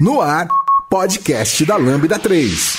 [0.00, 0.48] No ar,
[0.90, 2.78] podcast da Lambda 3.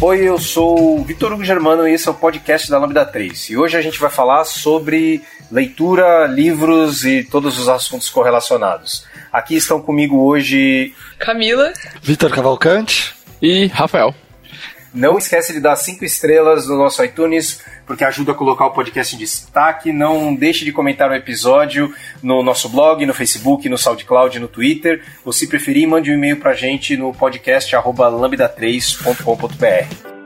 [0.00, 3.50] Oi, eu sou o Vitor Hugo Germano e esse é o podcast da Lambda 3.
[3.50, 5.22] E hoje a gente vai falar sobre
[5.52, 9.04] leitura, livros e todos os assuntos correlacionados.
[9.30, 14.14] Aqui estão comigo hoje Camila, Vitor Cavalcante e Rafael.
[14.92, 19.14] Não esquece de dar cinco estrelas no nosso iTunes, porque ajuda a colocar o podcast
[19.14, 19.92] em destaque.
[19.92, 25.04] Não deixe de comentar o episódio no nosso blog, no Facebook, no SoundCloud, no Twitter.
[25.24, 30.17] Ou se preferir, mande um e-mail pra gente no podcast lambda3.com.br.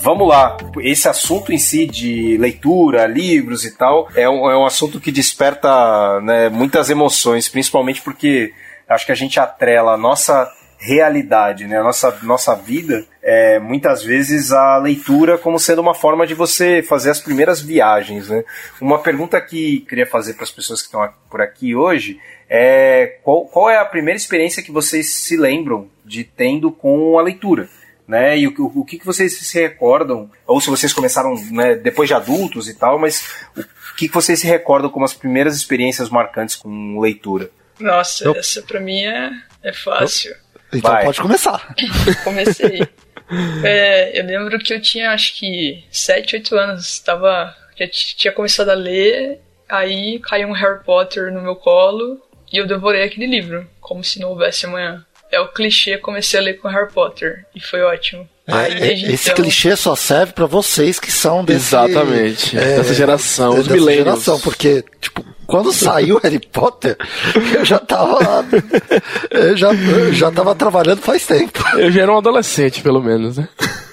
[0.00, 4.64] Vamos lá, esse assunto em si de leitura, livros e tal, é um, é um
[4.64, 8.52] assunto que desperta né, muitas emoções, principalmente porque
[8.88, 14.02] acho que a gente atrela a nossa realidade, né, a nossa, nossa vida, é, muitas
[14.02, 18.28] vezes a leitura como sendo uma forma de você fazer as primeiras viagens.
[18.28, 18.44] Né?
[18.80, 23.44] Uma pergunta que queria fazer para as pessoas que estão por aqui hoje é qual,
[23.46, 27.68] qual é a primeira experiência que vocês se lembram de tendo com a leitura?
[28.08, 28.38] Né?
[28.38, 32.08] E o, o, o que, que vocês se recordam, ou se vocês começaram né, depois
[32.08, 33.22] de adultos e tal, mas
[33.54, 37.50] o que, que vocês se recordam como as primeiras experiências marcantes com leitura?
[37.78, 38.34] Nossa, Eu...
[38.34, 39.30] essa pra mim é,
[39.62, 40.34] é fácil.
[40.72, 41.04] Então Vai.
[41.04, 41.74] pode começar.
[42.24, 42.88] Comecei.
[43.62, 48.70] é, eu lembro que eu tinha acho que 7, 8 anos, tava, já tinha começado
[48.70, 53.68] a ler, aí caiu um Harry Potter no meu colo e eu devorei aquele livro,
[53.80, 57.60] como se não houvesse amanhã é o clichê, comecei a ler com Harry Potter e
[57.60, 58.28] foi ótimo.
[58.46, 59.34] É, esse então...
[59.34, 64.40] clichê só serve para vocês que são desse, Exatamente, é, dessa geração, os dessa geração,
[64.40, 66.96] porque, tipo, quando saiu Harry Potter,
[67.54, 68.18] eu já tava
[69.30, 71.62] eu já, eu já tava trabalhando faz tempo.
[71.76, 73.48] Eu já era um adolescente, pelo menos, né?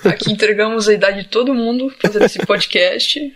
[0.06, 3.34] Aqui entregamos a idade de todo mundo fazendo esse podcast.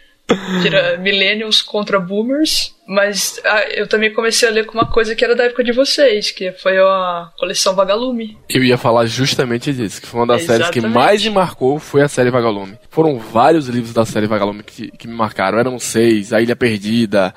[0.61, 2.75] Tira millennials contra boomers.
[2.89, 5.71] Mas ah, eu também comecei a ler com uma coisa que era da época de
[5.71, 8.35] vocês, que foi a coleção Vagalume.
[8.49, 10.73] Eu ia falar justamente disso, que foi uma das Exatamente.
[10.73, 12.79] séries que mais me marcou foi a série Vagalume.
[12.89, 15.59] Foram vários livros da série Vagalume que, que me marcaram.
[15.59, 17.31] Eram seis, A Ilha Perdida,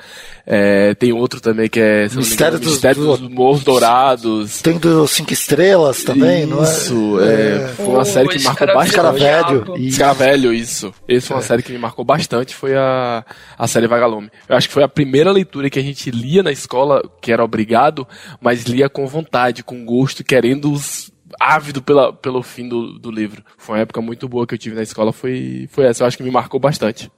[0.46, 4.62] é, tem outro também que é Mistério, dos, Mistério dos, Morros Dourados.
[4.62, 6.64] Tem do Cinco Estrelas também, isso, não é?
[6.64, 8.88] Isso, é, é, foi uma série que me marcou bastante.
[8.88, 9.76] Escaravelho.
[9.76, 10.94] Escaravelho, isso.
[11.06, 11.46] Essa foi uma é.
[11.46, 13.22] série que me marcou bastante, foi a,
[13.58, 14.30] a série Vagalume.
[14.48, 17.44] Eu acho que foi a primeira leitura que a gente lia na escola, que era
[17.44, 18.06] obrigado,
[18.40, 23.42] mas lia com vontade, com gosto, querendo os ávido pela, pelo fim do, do livro.
[23.56, 26.02] Foi uma época muito boa que eu tive na escola, foi, foi essa.
[26.02, 27.10] Eu acho que me marcou bastante.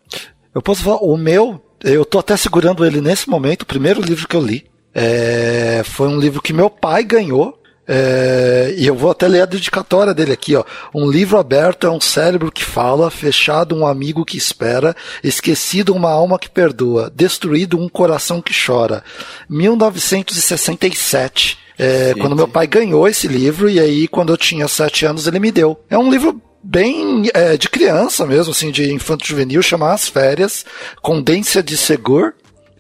[0.54, 4.28] Eu posso falar, o meu, eu tô até segurando ele nesse momento, o primeiro livro
[4.28, 4.64] que eu li.
[4.94, 9.47] É, foi um livro que meu pai ganhou é, e eu vou até ler a
[9.47, 10.65] dedicatória dele aqui, ó.
[10.95, 16.11] Um livro aberto é um cérebro que fala, fechado um amigo que espera, esquecido uma
[16.11, 19.05] alma que perdoa, destruído um coração que chora.
[19.49, 21.59] 1967.
[21.77, 25.41] É, quando meu pai ganhou esse livro, e aí, quando eu tinha sete anos, ele
[25.41, 25.77] me deu.
[25.91, 30.65] É um livro bem é, de criança mesmo, assim, de infanto juvenil, chama As Férias,
[31.03, 32.33] Condência de Segur.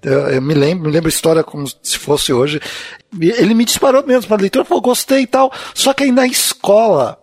[0.04, 2.60] Eu, eu, me lembro, me lembro a história como se fosse hoje.
[3.18, 5.52] Ele me disparou mesmo para leitura, falou, gostei e tal.
[5.72, 7.18] Só que aí na escola,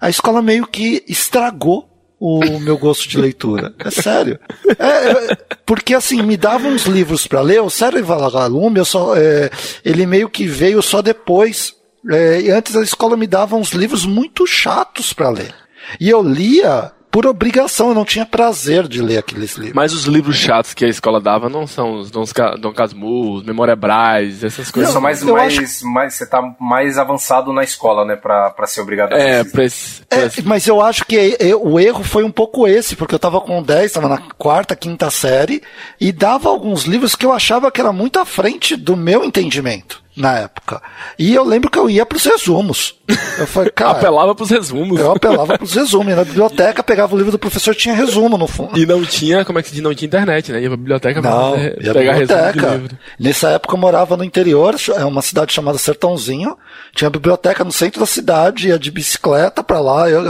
[0.00, 1.88] a escola meio que estragou
[2.24, 3.74] o meu gosto de leitura.
[3.80, 4.38] É sério.
[4.78, 9.16] É, é, porque assim, me davam uns livros para ler, o Sério Vagalume, eu só,
[9.16, 9.50] é,
[9.84, 11.74] ele meio que veio só depois.
[12.08, 15.52] É, e antes a escola me dava uns livros muito chatos para ler.
[15.98, 19.74] E eu lia por obrigação, eu não tinha prazer de ler aqueles livros.
[19.74, 22.24] Mas os livros chatos que a escola dava não são os Dom,
[22.58, 24.94] Dom Casmurro, Memória Braz, essas coisas.
[24.94, 25.86] Não, mais, mais, acho...
[25.86, 29.62] mais, você tá mais avançado na escola, né, pra, pra ser obrigado a É, pra
[29.62, 30.40] esse, pra esse...
[30.40, 33.42] é mas eu acho que eu, o erro foi um pouco esse, porque eu tava
[33.42, 35.62] com 10, tava na quarta, quinta série,
[36.00, 40.01] e dava alguns livros que eu achava que era muito à frente do meu entendimento
[40.16, 40.82] na época.
[41.18, 42.94] E eu lembro que eu ia pros resumos.
[43.38, 43.92] Eu falei, cara.
[43.92, 45.00] apelava pros resumos.
[45.00, 46.14] Eu apelava pros resumos.
[46.14, 48.78] Na biblioteca, pegava o livro do professor, tinha resumo no fundo.
[48.78, 49.82] E não tinha, como é que se diz?
[49.82, 50.60] Não tinha internet, né?
[50.60, 52.82] Ia pra biblioteca não, pra ia pegar biblioteca.
[53.18, 56.56] Nessa época eu morava no interior, é uma cidade chamada Sertãozinho.
[56.94, 60.22] Tinha biblioteca no centro da cidade, ia de bicicleta pra lá, eu,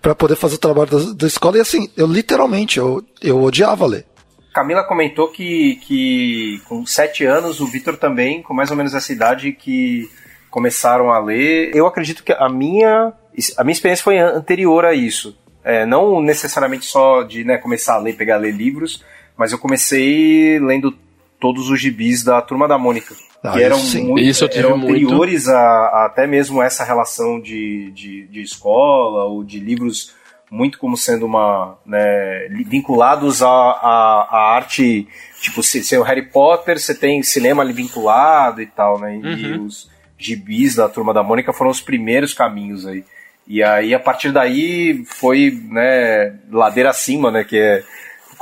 [0.00, 1.56] pra poder fazer o trabalho da, da escola.
[1.56, 4.04] E assim, eu literalmente, eu, eu odiava ler.
[4.52, 9.12] Camila comentou que, que com sete anos o Vitor também, com mais ou menos essa
[9.12, 10.10] idade, que
[10.50, 11.74] começaram a ler.
[11.74, 13.12] Eu acredito que a minha,
[13.56, 15.36] a minha experiência foi anterior a isso.
[15.64, 19.02] É, não necessariamente só de né, começar a ler, pegar a ler livros,
[19.36, 20.94] mas eu comecei lendo
[21.40, 23.14] todos os gibis da Turma da Mônica.
[23.42, 28.26] Ah, que eram, muito, isso eram anteriores a, a, até mesmo essa relação de, de,
[28.28, 30.12] de, escola ou de livros
[30.52, 35.08] muito como sendo uma né, vinculados à, à, à arte
[35.40, 39.16] tipo se, se é o Harry Potter você tem cinema ali vinculado e tal né
[39.16, 39.64] e uhum.
[39.64, 43.02] os gibis da turma da Mônica foram os primeiros caminhos aí
[43.48, 47.82] e aí a partir daí foi né ladeira acima né que é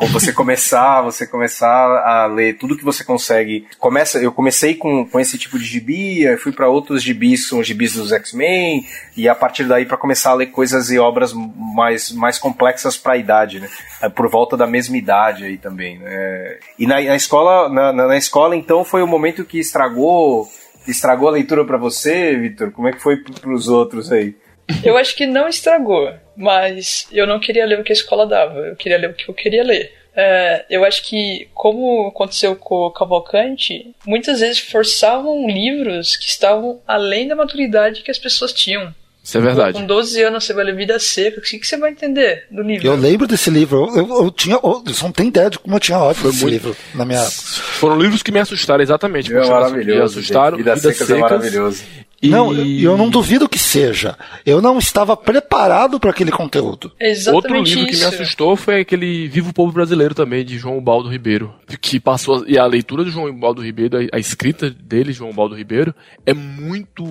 [0.00, 3.67] como você começar, você começar a ler tudo que você consegue.
[3.79, 7.93] Começa, eu comecei com, com esse tipo de gibi, fui para outros gibis, são gibis
[7.93, 12.38] dos X-Men, e a partir daí para começar a ler coisas e obras mais, mais
[12.38, 13.69] complexas para a idade, né?
[14.00, 16.58] É, por volta da mesma idade aí também, né?
[16.79, 20.49] E na, na escola, na, na, escola então foi o momento que estragou
[20.88, 22.70] estragou a leitura para você, Vitor?
[22.70, 24.35] Como é que foi para os outros aí?
[24.84, 28.58] Eu acho que não estragou, mas eu não queria ler o que a escola dava,
[28.61, 29.93] eu queria ler o que eu queria ler.
[30.14, 36.81] É, eu acho que, como aconteceu com o Cavalcante, muitas vezes forçavam livros que estavam
[36.87, 38.93] além da maturidade que as pessoas tinham.
[39.22, 39.78] Isso é verdade.
[39.78, 42.62] Com 12 anos você vai ler Vida Seca, o que, que você vai entender do
[42.62, 42.87] livro?
[42.87, 45.76] Eu lembro desse livro, eu, eu, eu tinha, eu, você não tem ideia de como
[45.76, 46.52] eu tinha ódio desse muito...
[46.52, 47.22] livro na minha.
[47.22, 49.32] Foram livros que me assustaram, exatamente.
[49.32, 49.99] É maravilhoso.
[49.99, 51.84] Me assustaram, Vida, Vida Secas, Secas é maravilhoso.
[52.22, 52.28] E...
[52.28, 54.17] Não, eu não duvido que seja.
[54.44, 56.93] Eu não estava preparado para aquele conteúdo.
[57.00, 58.00] Exatamente Outro livro isso.
[58.02, 61.55] que me assustou foi aquele Vivo Povo Brasileiro também, de João Baldo Ribeiro.
[61.81, 62.44] Que passou.
[62.46, 65.94] E a leitura do João Baldo Ribeiro, a escrita dele, João Baldo Ribeiro,
[66.26, 67.05] é muito.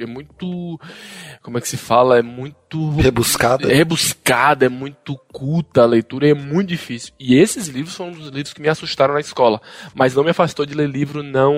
[0.00, 0.80] É muito.
[1.40, 2.18] Como é que se fala?
[2.18, 2.90] É muito.
[2.96, 3.70] Rebuscada.
[3.72, 7.12] É rebuscada, é muito culta a leitura, é muito difícil.
[7.18, 9.60] E esses livros são um dos livros que me assustaram na escola.
[9.94, 11.54] Mas não me afastou de ler livro não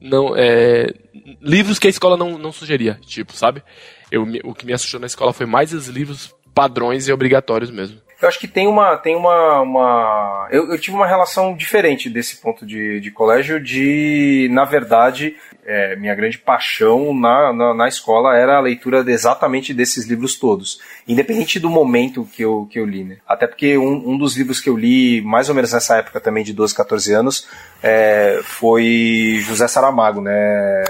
[0.00, 0.94] não é,
[1.40, 3.62] livros que a escola não, não sugeria, tipo, sabe?
[4.10, 8.00] Eu, o que me assustou na escola foi mais os livros padrões e obrigatórios mesmo.
[8.20, 8.98] Eu acho que tem uma.
[8.98, 10.48] Tem uma, uma...
[10.50, 15.96] Eu, eu tive uma relação diferente desse ponto de, de colégio, de, na verdade, é,
[15.96, 20.80] minha grande paixão na, na, na, escola era a leitura exatamente desses livros todos.
[21.08, 23.18] Independente do momento que eu, que eu li, né?
[23.26, 26.44] Até porque um, um dos livros que eu li, mais ou menos nessa época também,
[26.44, 27.48] de 12, 14 anos,
[27.82, 30.84] é, foi José Saramago, né?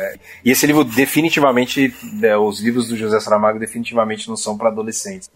[0.45, 5.31] E esse livro definitivamente, é, os livros do José Saramago definitivamente não são para adolescentes.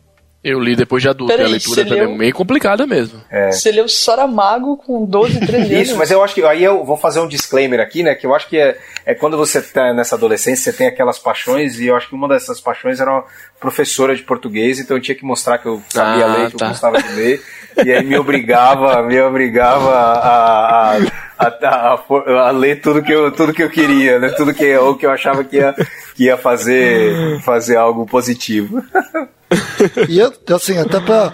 [0.44, 2.10] Eu li depois de adulto, Peraí, a leitura também leu...
[2.10, 3.18] é meio complicada mesmo.
[3.30, 3.50] É.
[3.50, 5.88] Você leu Saramago com 12, 13 anos?
[5.88, 8.14] Isso, mas eu acho que aí eu vou fazer um disclaimer aqui, né?
[8.14, 8.76] Que eu acho que é,
[9.06, 12.28] é quando você tá nessa adolescência, você tem aquelas paixões, e eu acho que uma
[12.28, 13.24] dessas paixões era uma
[13.58, 16.66] professora de português, então eu tinha que mostrar que eu sabia ah, ler, que tá.
[16.66, 17.42] eu gostava de ler,
[17.84, 23.52] e aí me obrigava, me obrigava a, a, a, a, ler tudo que eu, tudo
[23.52, 24.28] que eu queria, né?
[24.30, 25.74] Tudo que, ou que eu achava que ia,
[26.14, 28.82] que ia fazer, fazer algo positivo.
[30.08, 30.20] e
[30.52, 31.32] assim, até pra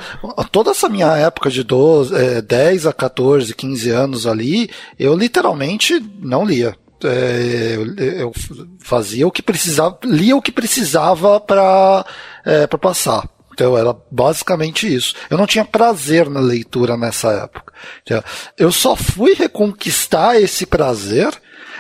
[0.51, 6.01] toda essa minha época de 12, é, 10 a 14, 15 anos ali, eu literalmente
[6.21, 6.75] não lia.
[7.03, 8.33] É, eu, eu,
[8.79, 12.05] fazia o que precisava, lia o que precisava para
[12.45, 13.27] é, passar.
[13.61, 15.15] Então era basicamente isso.
[15.29, 17.75] Eu não tinha prazer na leitura nessa época.
[18.57, 21.31] Eu só fui reconquistar esse prazer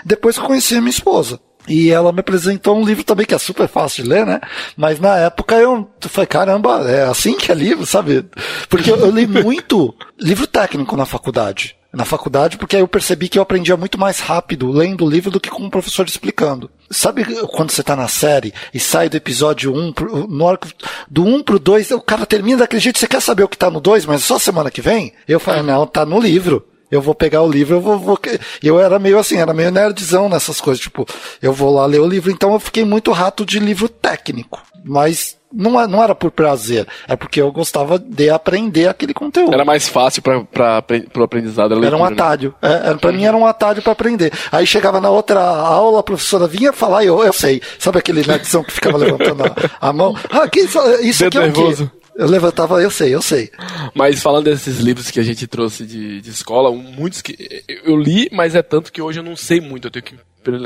[0.05, 1.41] depois que conheci a minha esposa.
[1.67, 4.41] E ela me apresentou um livro também que é super fácil de ler, né?
[4.77, 8.27] Mas na época eu falei, caramba, é assim que é livro, sabe?
[8.69, 11.77] Porque eu, eu li muito livro técnico na faculdade.
[11.93, 15.29] Na faculdade, porque aí eu percebi que eu aprendia muito mais rápido lendo o livro
[15.29, 16.71] do que com o professor explicando.
[16.89, 20.69] Sabe quando você tá na série e sai do episódio 1, pro, no arco
[21.11, 23.69] do 1 pro 2, o cara termina daquele jeito, você quer saber o que tá
[23.69, 25.13] no 2, mas só semana que vem?
[25.27, 28.19] Eu falei, não, tá no livro eu vou pegar o livro, eu vou, vou.
[28.63, 30.83] Eu era meio assim, era meio nerdzão nessas coisas.
[30.83, 31.07] Tipo,
[31.41, 34.61] eu vou lá ler o livro, então eu fiquei muito rato de livro técnico.
[34.85, 39.53] Mas não, é, não era por prazer, é porque eu gostava de aprender aquele conteúdo.
[39.53, 40.85] Era mais fácil para
[41.17, 41.71] o aprendizado.
[41.71, 42.13] Leitura, era um né?
[42.13, 42.55] atalho.
[42.63, 42.91] Né?
[42.91, 44.33] É, para mim era um atalho para aprender.
[44.53, 47.61] Aí chegava na outra aula, a professora vinha falar e eu, eu sei.
[47.79, 50.17] Sabe aquele nerdzão que ficava levantando a, a mão?
[50.31, 51.91] Ah, que, isso aqui é o quê?
[52.17, 53.51] Eu levantava, eu sei, eu sei.
[53.95, 58.29] Mas falando desses livros que a gente trouxe de, de escola, muitos que eu li,
[58.31, 59.87] mas é tanto que hoje eu não sei muito.
[59.87, 60.15] Eu tenho que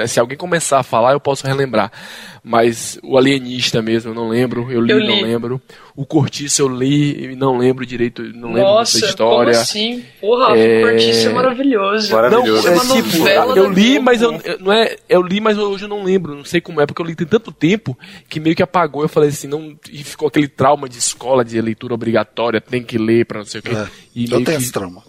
[0.06, 1.90] se alguém começar a falar, eu posso relembrar.
[2.42, 4.70] Mas o Alienista mesmo, eu não lembro.
[4.70, 5.06] Eu li, eu li.
[5.06, 5.62] não lembro.
[5.96, 9.52] O Cortiço eu li e não lembro direito, não lembro Nossa, dessa história.
[9.52, 10.04] Como assim?
[10.20, 10.78] Porra, é...
[10.84, 12.12] o Cortiço é maravilhoso.
[12.12, 12.68] Maravilhoso.
[12.68, 16.04] Não, é, tipo, eu li, mas eu, não é, eu li, mas hoje eu não
[16.04, 19.02] lembro, não sei como é, porque eu li tem tanto tempo que meio que apagou.
[19.02, 22.98] Eu falei assim, não, e ficou aquele trauma de escola, de leitura obrigatória, tem que
[22.98, 23.74] ler para não sei o quê.
[23.74, 24.52] É, e eu tenho que...
[24.52, 25.02] esse trauma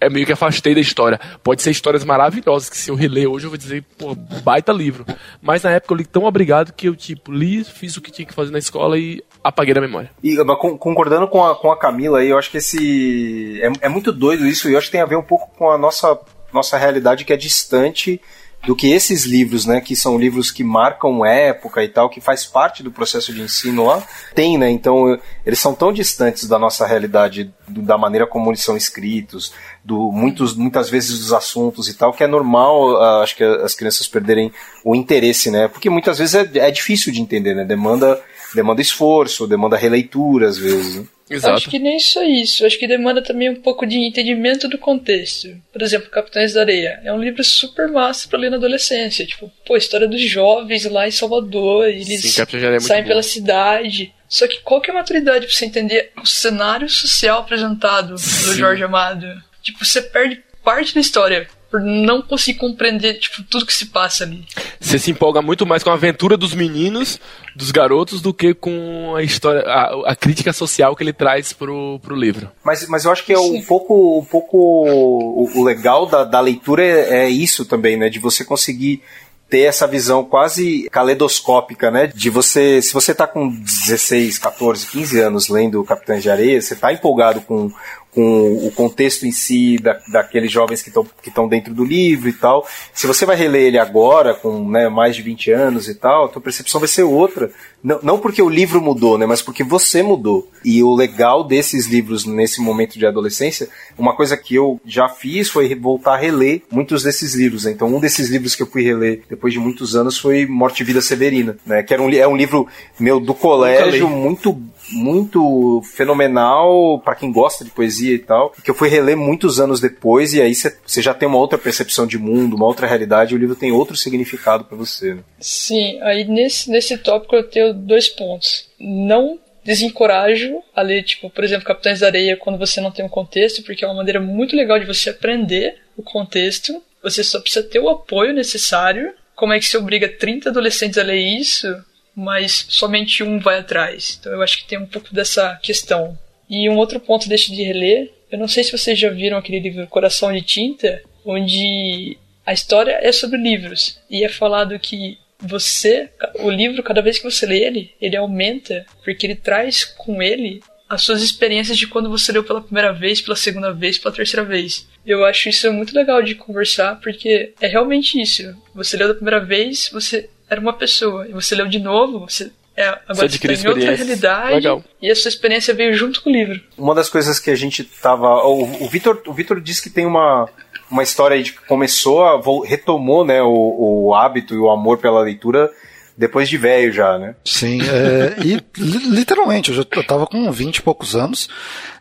[0.00, 1.20] é meio que afastei da história.
[1.42, 5.04] Pode ser histórias maravilhosas, que se eu reler hoje eu vou dizer, pô, baita livro.
[5.42, 8.26] Mas na época eu li tão obrigado que eu, tipo, li, fiz o que tinha
[8.26, 10.10] que fazer na escola e apaguei da memória.
[10.22, 10.36] E
[10.78, 13.60] concordando com a, com a Camila aí, eu acho que esse.
[13.62, 15.70] É, é muito doido isso, e eu acho que tem a ver um pouco com
[15.70, 16.18] a nossa
[16.52, 18.20] nossa realidade que é distante
[18.66, 22.44] do que esses livros, né, que são livros que marcam época e tal, que faz
[22.44, 24.70] parte do processo de ensino lá, tem, né?
[24.70, 29.52] Então, eles são tão distantes da nossa realidade, da maneira como eles são escritos,
[29.82, 33.74] do muitos, muitas vezes dos assuntos e tal, que é normal, uh, acho que as
[33.74, 34.52] crianças perderem
[34.84, 35.66] o interesse, né?
[35.66, 37.64] Porque muitas vezes é, é difícil de entender, né?
[37.64, 38.20] Demanda,
[38.54, 40.96] demanda esforço, demanda releitura às vezes.
[40.96, 41.04] Né?
[41.30, 41.54] Exato.
[41.54, 42.66] Acho que nem só isso.
[42.66, 45.48] Acho que demanda também um pouco de entendimento do contexto.
[45.72, 47.00] Por exemplo, Capitães da Areia.
[47.04, 49.24] É um livro super massa para ler na adolescência.
[49.24, 51.86] Tipo, pô, história dos jovens lá em Salvador.
[51.86, 54.12] Eles Sim, é saem pela cidade.
[54.28, 58.54] Só que qual que é a maturidade pra você entender o cenário social apresentado pelo
[58.54, 59.26] Jorge Amado?
[59.62, 64.24] Tipo, você perde parte da história por não conseguir compreender tipo, tudo que se passa
[64.24, 64.44] ali.
[64.80, 67.20] Você se empolga muito mais com a aventura dos meninos,
[67.54, 72.00] dos garotos, do que com a história, a, a crítica social que ele traz pro,
[72.00, 72.50] pro livro.
[72.64, 76.40] Mas, mas eu acho que é um pouco, um pouco o, o legal da, da
[76.40, 78.08] leitura é, é isso também, né?
[78.08, 79.02] De você conseguir
[79.50, 82.06] ter essa visão quase caleidoscópica, né?
[82.06, 86.76] De você, se você tá com 16, 14, 15 anos lendo Capitães de Areia, você
[86.76, 87.70] tá empolgado com
[88.14, 92.32] com o contexto em si da, daqueles jovens que estão que dentro do livro e
[92.32, 92.66] tal.
[92.92, 96.28] Se você vai reler ele agora, com né, mais de 20 anos e tal, a
[96.28, 97.50] tua percepção vai ser outra.
[97.82, 100.48] Não, não porque o livro mudou, né, mas porque você mudou.
[100.64, 105.48] E o legal desses livros nesse momento de adolescência, uma coisa que eu já fiz
[105.48, 107.64] foi voltar a reler muitos desses livros.
[107.64, 110.84] Então, um desses livros que eu fui reler depois de muitos anos foi Morte e
[110.84, 112.66] Vida Severina, né, que era um, é um livro
[112.98, 114.60] meu do colégio muito
[114.90, 119.80] muito fenomenal para quem gosta de poesia e tal, que eu fui reler muitos anos
[119.80, 123.36] depois e aí você já tem uma outra percepção de mundo, uma outra realidade, e
[123.36, 125.14] o livro tem outro significado para você.
[125.14, 125.22] Né?
[125.38, 128.68] Sim, aí nesse, nesse tópico eu tenho dois pontos.
[128.78, 133.08] Não desencorajo a ler, tipo, por exemplo, Capitães da Areia quando você não tem um
[133.08, 136.82] contexto, porque é uma maneira muito legal de você aprender o contexto.
[137.02, 139.12] Você só precisa ter o apoio necessário.
[139.34, 141.66] Como é que se obriga 30 adolescentes a ler isso?
[142.14, 144.16] Mas somente um vai atrás.
[144.18, 146.18] Então eu acho que tem um pouco dessa questão.
[146.48, 149.60] E um outro ponto desse de reler, eu não sei se vocês já viram aquele
[149.60, 156.10] livro Coração de Tinta, onde a história é sobre livros e é falado que você,
[156.40, 160.60] o livro, cada vez que você lê ele, ele aumenta, porque ele traz com ele
[160.88, 164.44] as suas experiências de quando você leu pela primeira vez, pela segunda vez, pela terceira
[164.44, 164.88] vez.
[165.06, 168.54] Eu acho isso muito legal de conversar, porque é realmente isso.
[168.74, 171.26] Você leu da primeira vez, você era uma pessoa.
[171.28, 174.84] E você leu de novo, você é, agora você está em outra realidade Legal.
[175.02, 176.60] e a sua experiência veio junto com o livro.
[176.78, 178.28] Uma das coisas que a gente tava.
[178.46, 180.48] O, o Vitor o Victor disse que tem uma,
[180.90, 185.20] uma história de que começou, a, retomou né, o, o hábito e o amor pela
[185.20, 185.70] leitura
[186.16, 187.34] depois de velho já, né?
[187.44, 191.48] Sim, é, e literalmente, eu já eu tava com 20 e poucos anos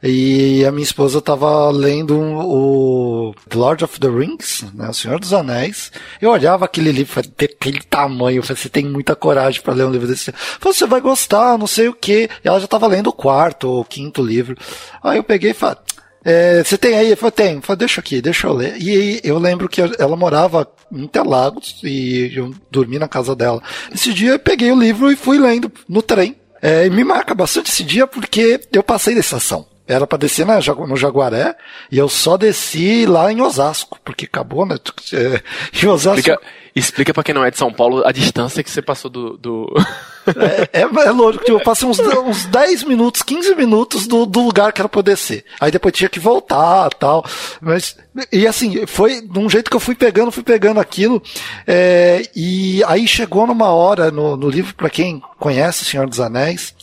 [0.01, 5.19] e a minha esposa tava lendo o The Lord of the Rings, né, o Senhor
[5.19, 5.91] dos Anéis.
[6.21, 9.91] Eu olhava aquele livro, daquele tamanho, eu falei, você tem muita coragem para ler um
[9.91, 10.31] livro desse.
[10.31, 12.29] Falei, você vai gostar, não sei o que.
[12.43, 14.55] E ela já tava lendo o quarto ou quinto livro.
[15.03, 15.77] Aí eu peguei e falei,
[16.23, 17.11] é, você tem aí?
[17.11, 17.55] Eu falei, tem.
[17.55, 18.75] Eu falei, deixa aqui, deixa eu ler.
[18.77, 23.61] E eu lembro que ela morava Interlagos e eu dormi na casa dela.
[23.93, 26.35] Esse dia eu peguei o livro e fui lendo no trem.
[26.61, 29.65] É, me marca bastante esse dia porque eu passei da estação.
[29.89, 31.55] Era para descer na, no Jaguaré
[31.91, 34.77] e eu só desci lá em Osasco, porque acabou, né?
[35.11, 35.41] É,
[35.83, 36.19] em Osasco.
[36.19, 36.41] Explica,
[36.75, 39.37] explica para quem não é de São Paulo a distância que você passou do.
[39.37, 39.73] do...
[40.29, 44.41] É, é, é, lógico, tipo, eu passei uns, uns 10 minutos, 15 minutos do, do
[44.41, 45.43] lugar que era pra descer.
[45.59, 47.25] Aí depois tinha que voltar tal.
[47.59, 47.97] Mas,
[48.31, 51.19] e assim, foi de um jeito que eu fui pegando, fui pegando aquilo.
[51.65, 56.75] É, e aí chegou numa hora no, no livro, para quem conhece Senhor dos Anéis,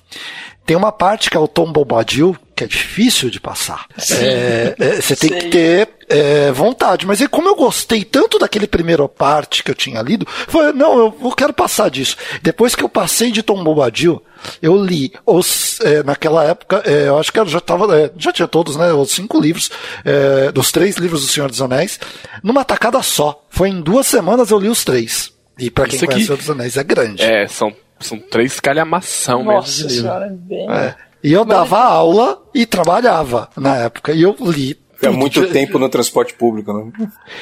[0.64, 3.86] tem uma parte que é o Tom Bombadil, que é difícil de passar.
[4.12, 7.06] É, é, você tem que ter é, vontade.
[7.06, 10.98] Mas e como eu gostei tanto daquele primeiro parte que eu tinha lido, foi, não,
[10.98, 12.16] eu, eu quero passar disso.
[12.42, 14.22] Depois que eu passei de Tom Bombadil,
[14.62, 18.32] eu li os, é, naquela época, é, eu acho que eu já tava, é, já
[18.32, 19.70] tinha todos, né, os cinco livros,
[20.02, 22.00] é, dos três livros do Senhor dos Anéis,
[22.42, 23.44] numa tacada só.
[23.50, 25.30] Foi em duas semanas eu li os três.
[25.58, 27.22] E para quem conhece o Senhor dos Anéis é grande.
[27.22, 30.02] É, são são três calhamação Nossa mesmo.
[30.02, 30.70] Senhora, é bem...
[30.70, 30.94] É.
[31.26, 31.56] E eu Mas...
[31.56, 34.12] dava aula e trabalhava na época.
[34.12, 36.90] E eu li é muito tempo no transporte público, né?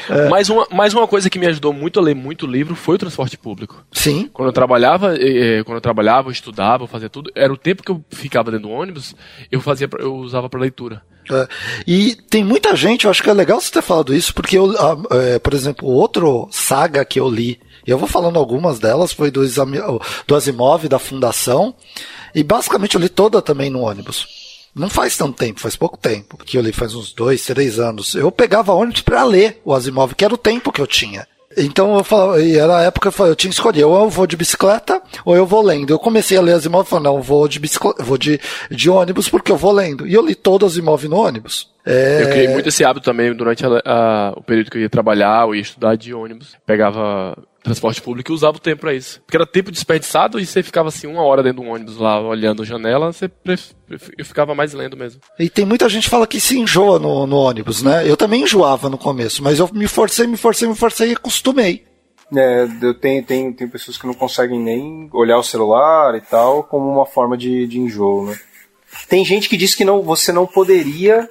[0.08, 0.28] É.
[0.28, 2.98] Mais, uma, mais uma coisa que me ajudou muito a ler muito livro foi o
[2.98, 3.84] transporte público.
[3.92, 4.28] Sim.
[4.32, 5.14] Quando eu trabalhava,
[5.64, 8.68] quando eu trabalhava, eu estudava, eu fazia tudo, era o tempo que eu ficava dentro
[8.68, 9.14] do ônibus,
[9.52, 11.02] eu fazia, eu usava para leitura.
[11.30, 11.46] É.
[11.86, 14.74] E tem muita gente, eu acho que é legal você ter falado isso, porque eu,
[15.10, 19.30] é, por exemplo, outro saga que eu li e eu vou falando algumas delas, foi
[19.30, 19.42] do,
[20.26, 21.74] do Asimov, da Fundação,
[22.34, 24.26] e basicamente eu li toda também no ônibus.
[24.74, 28.14] não faz tanto tempo, faz pouco tempo, que eu li faz uns dois, três anos.
[28.14, 31.26] Eu pegava ônibus para ler o Asimov, que era o tempo que eu tinha.
[31.56, 34.26] Então eu falava, e era a época que eu tinha que escolher, ou eu vou
[34.26, 35.92] de bicicleta, ou eu vou lendo.
[35.92, 38.90] Eu comecei a ler Asimov e falei, não, eu vou de bicicleta, vou de, de
[38.90, 40.06] ônibus porque eu vou lendo.
[40.06, 41.68] E eu li todo Asimov no ônibus.
[41.86, 42.22] É...
[42.22, 45.44] Eu criei muito esse hábito também durante a, a, o período que eu ia trabalhar
[45.44, 46.56] ou ia estudar de ônibus.
[46.66, 49.20] Pegava transporte público e usava o tempo para isso.
[49.22, 52.62] Porque era tempo desperdiçado e você ficava assim uma hora dentro do ônibus lá, olhando
[52.62, 53.28] a janela, você
[54.16, 55.20] eu ficava mais lendo mesmo.
[55.38, 58.08] E tem muita gente que fala que se enjoa no, no ônibus, né?
[58.08, 61.84] Eu também enjoava no começo, mas eu me forcei, me forcei, me forcei e acostumei.
[62.36, 66.64] É, eu tenho, tenho, tenho pessoas que não conseguem nem olhar o celular e tal
[66.64, 68.38] como uma forma de, de enjoo, né?
[69.08, 71.28] Tem gente que diz que não, você não poderia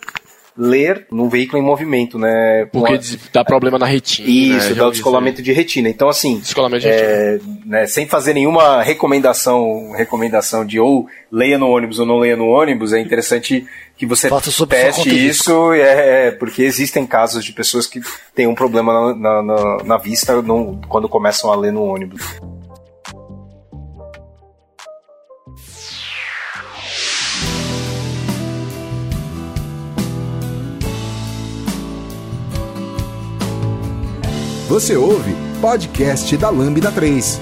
[0.57, 2.65] ler num veículo em movimento, né?
[2.71, 3.01] Porque uma...
[3.31, 4.29] dá problema na retina.
[4.29, 4.75] Isso, né?
[4.75, 5.89] dá o descolamento de retina.
[5.89, 7.59] Então, assim, descolamento de é, retina.
[7.65, 12.47] Né, sem fazer nenhuma recomendação, recomendação de ou leia no ônibus ou não leia no
[12.47, 13.65] ônibus, é interessante
[13.97, 14.29] que você
[14.67, 18.01] teste isso, é, é, porque existem casos de pessoas que
[18.35, 22.21] têm um problema na, na, na vista no, quando começam a ler no ônibus.
[34.73, 37.39] Você ouve podcast da Lambda 3.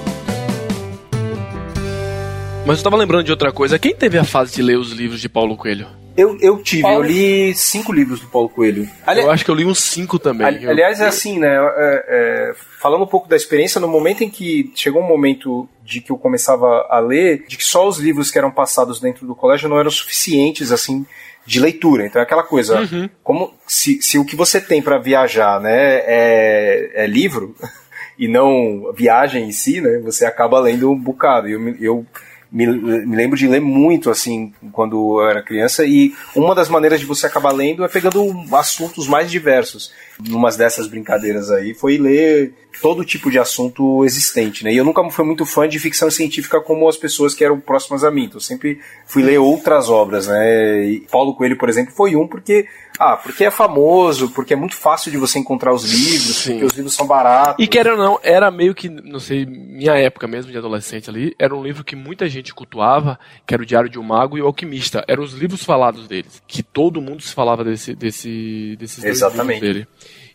[2.66, 3.78] Mas eu tava lembrando de outra coisa.
[3.78, 5.86] Quem teve a fase de ler os livros de Paulo Coelho?
[6.14, 6.98] Eu, eu tive, Paulo...
[6.98, 8.86] eu li cinco livros do Paulo Coelho.
[9.06, 9.22] Ali...
[9.22, 10.46] Eu acho que eu li uns cinco também.
[10.46, 11.56] Ali, aliás, é assim, né?
[11.56, 16.02] É, é, falando um pouco da experiência, no momento em que chegou um momento de
[16.02, 19.34] que eu começava a ler, de que só os livros que eram passados dentro do
[19.34, 21.06] colégio não eram suficientes, assim,
[21.46, 22.06] de leitura.
[22.06, 23.08] Então é aquela coisa, uhum.
[23.22, 27.54] como se, se o que você tem para viajar, né, é, é livro
[28.18, 31.48] e não viagem em si, né, você acaba lendo um bocado.
[31.48, 32.06] Eu, eu
[32.52, 37.00] me, me, lembro de ler muito assim quando eu era criança e uma das maneiras
[37.00, 38.22] de você acabar lendo é pegando
[38.54, 39.90] assuntos mais diversos.
[40.20, 44.72] Numas dessas brincadeiras aí foi ler todo tipo de assunto existente, né?
[44.72, 48.04] E eu nunca fui muito fã de ficção científica como as pessoas que eram próximas
[48.04, 48.24] a mim.
[48.24, 50.84] Então, eu sempre fui ler outras obras, né?
[50.86, 52.66] E Paulo Coelho, por exemplo, foi um porque
[52.98, 56.52] ah, porque é famoso, porque é muito fácil de você encontrar os livros, Sim.
[56.52, 57.56] porque os livros são baratos.
[57.58, 61.34] E querendo ou não, era meio que, não sei, minha época mesmo de adolescente ali,
[61.38, 64.40] era um livro que muita gente cultuava, que era o Diário de um Mago e
[64.40, 65.04] o Alquimista.
[65.06, 69.60] Eram os livros falados deles, que todo mundo se falava desse, desse, desses Exatamente.
[69.60, 69.88] livros dele.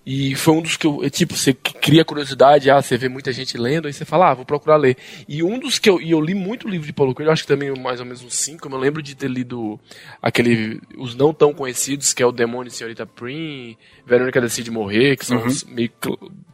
[0.09, 3.33] E foi um dos que eu, é tipo, você cria curiosidade, ah, você vê muita
[3.33, 4.95] gente lendo, aí você fala, ah, vou procurar ler.
[5.27, 7.47] E um dos que eu, e eu li muito livro de Paulo Coelho, acho que
[7.49, 9.77] também mais ou menos uns cinco, eu lembro de ter lido
[10.21, 15.17] aquele, os não tão conhecidos, que é o Demônio e Senhorita Prim, Verônica Decide Morrer,
[15.17, 15.47] que são uhum.
[15.47, 15.91] os meio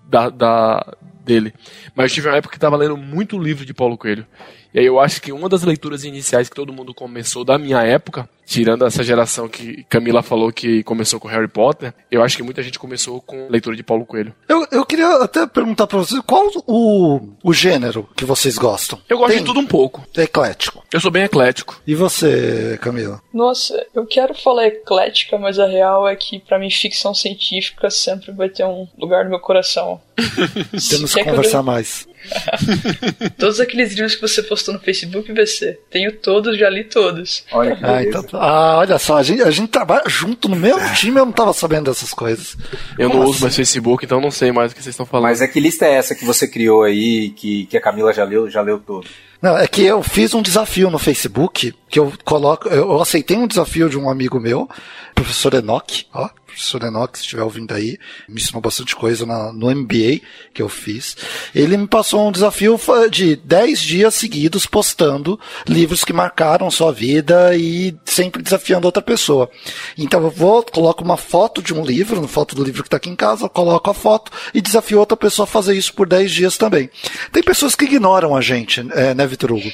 [0.10, 1.54] da, da, dele.
[1.96, 4.26] Mas eu tive uma época que estava lendo muito livro de Paulo Coelho.
[4.74, 7.82] E aí eu acho que uma das leituras iniciais que todo mundo começou da minha
[7.84, 12.44] época, tirando essa geração que Camila falou que começou com Harry Potter, eu acho que
[12.44, 14.34] muita gente começou com leitura de Paulo Coelho.
[14.48, 19.00] Eu, eu queria até perguntar para vocês, qual o, o gênero que vocês gostam?
[19.10, 19.40] Eu gosto Tem?
[19.40, 20.06] de tudo um pouco.
[20.16, 20.84] É eclético.
[20.92, 21.82] Eu sou bem eclético.
[21.86, 23.22] E você, Camila?
[23.34, 28.32] Nossa, eu quero falar eclética, mas a real é que para mim ficção científica sempre
[28.32, 30.02] vai ter um lugar no meu coração.
[30.90, 31.64] Temos que conversar eu...
[31.64, 32.08] mais.
[33.38, 35.80] todos aqueles livros que você postou no Facebook, VC.
[35.90, 37.44] Tenho todos, já li todos.
[37.52, 40.94] Olha que ah, então, ah, olha só, a gente, a gente trabalha junto no mesmo
[40.94, 42.58] time, eu não tava sabendo dessas coisas.
[42.98, 43.32] Eu Como não assim?
[43.32, 45.24] uso mais Facebook, então não sei mais o que vocês estão falando.
[45.30, 48.24] Mas é que lista é essa que você criou aí, que, que a Camila já
[48.24, 49.08] leu, já leu todo?
[49.42, 53.46] Não, é que eu fiz um desafio no Facebook, que eu coloco, eu aceitei um
[53.46, 54.70] desafio de um amigo meu,
[55.14, 57.98] professor Enoch, ó, professor Enoch, se estiver ouvindo aí,
[58.30, 60.22] me ensinou bastante coisa na, no MBA
[60.54, 61.18] que eu fiz.
[61.54, 67.56] Ele me passou um desafio de 10 dias seguidos postando livros que marcaram sua vida
[67.56, 69.50] e sempre desafiando outra pessoa.
[69.98, 72.98] Então eu vou, coloco uma foto de um livro, uma foto do livro que está
[72.98, 76.32] aqui em casa, coloco a foto e desafio outra pessoa a fazer isso por 10
[76.32, 76.90] dias também.
[77.32, 79.72] Tem pessoas que ignoram a gente, é, né, Vitor Hugo?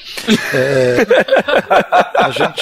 [0.54, 1.06] É,
[2.16, 2.62] a gente.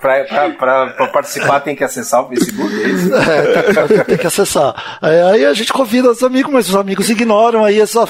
[0.00, 3.13] Para participar tem que acessar o Facebook, é?
[3.14, 4.98] É, tem que acessar.
[5.00, 8.06] Aí a gente convida os amigos, mas os amigos ignoram, aí essa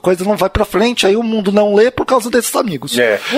[0.00, 2.98] coisa não vai pra frente, aí o mundo não lê por causa desses amigos.
[2.98, 3.20] É.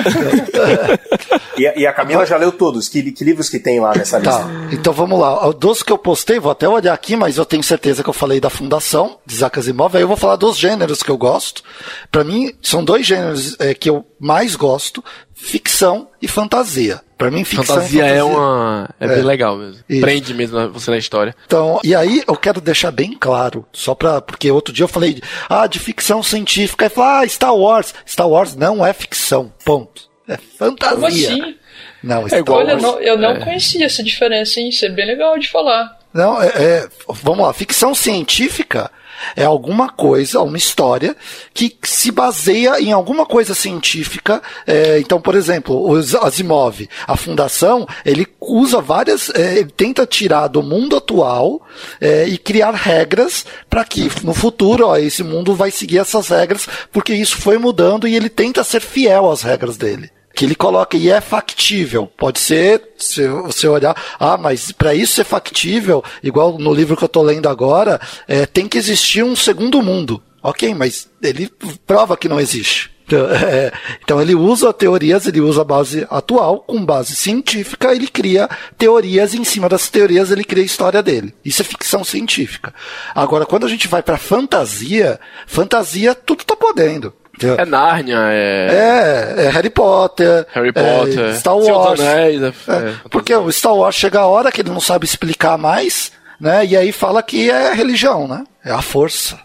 [1.57, 2.89] E, e, a Camila já leu todos.
[2.89, 4.45] Que, que, livros que tem lá nessa tá, lista?
[4.45, 5.51] Tá, então vamos lá.
[5.53, 8.41] Dos que eu postei, vou até olhar aqui, mas eu tenho certeza que eu falei
[8.41, 11.63] da Fundação, de Isaac Asimov, aí eu vou falar dos gêneros que eu gosto.
[12.11, 15.05] Para mim, são dois gêneros é, que eu mais gosto,
[15.41, 17.01] ficção e fantasia.
[17.17, 19.83] Para mim, ficção fantasia, fantasia é uma é, é, bem legal mesmo.
[19.89, 20.01] Isso.
[20.01, 21.35] Prende mesmo você na história.
[21.47, 25.21] Então, e aí eu quero deixar bem claro, só para porque outro dia eu falei,
[25.49, 27.95] ah, de ficção científica, e falou, ah, Star Wars.
[28.07, 30.09] Star Wars não é ficção, ponto.
[30.29, 30.95] É fantasia.
[30.95, 31.57] Como assim?
[32.03, 32.61] Não, é igual.
[32.61, 33.41] Olha, não, eu não é.
[33.41, 34.69] conhecia essa diferença, hein?
[34.69, 35.99] Isso é bem legal de falar.
[36.13, 38.91] Não, é, é, vamos lá, ficção científica
[39.37, 41.17] é alguma coisa, uma história
[41.53, 44.43] que se baseia em alguma coisa científica.
[44.67, 50.49] É, então, por exemplo, o Asimov, a fundação, ele usa várias, é, ele tenta tirar
[50.49, 51.63] do mundo atual
[52.01, 56.69] é, e criar regras para que no futuro ó, esse mundo vai seguir essas regras,
[56.93, 60.97] porque isso foi mudando e ele tenta ser fiel às regras dele que ele coloca
[60.97, 62.07] e é factível.
[62.07, 67.05] Pode ser, se você olhar, ah, mas para isso ser factível, igual no livro que
[67.05, 70.23] eu estou lendo agora, é, tem que existir um segundo mundo.
[70.43, 71.51] Ok, mas ele
[71.87, 72.91] prova que não existe.
[73.11, 78.07] Então, é, então ele usa teorias, ele usa a base atual, com base científica, ele
[78.07, 81.35] cria teorias, e em cima das teorias ele cria a história dele.
[81.45, 82.73] Isso é ficção científica.
[83.15, 87.13] Agora, quando a gente vai para fantasia, fantasia tudo tá podendo.
[87.47, 89.37] É Nárnia, é...
[89.39, 89.45] é.
[89.45, 90.47] É, Harry Potter.
[90.53, 91.19] Harry Potter.
[91.19, 92.01] É Star Wars.
[92.01, 95.57] Anéis, é, é, porque o Star Wars chega a hora que ele não sabe explicar
[95.57, 96.65] mais, né?
[96.67, 98.45] E aí fala que é religião, né?
[98.65, 99.39] É a força.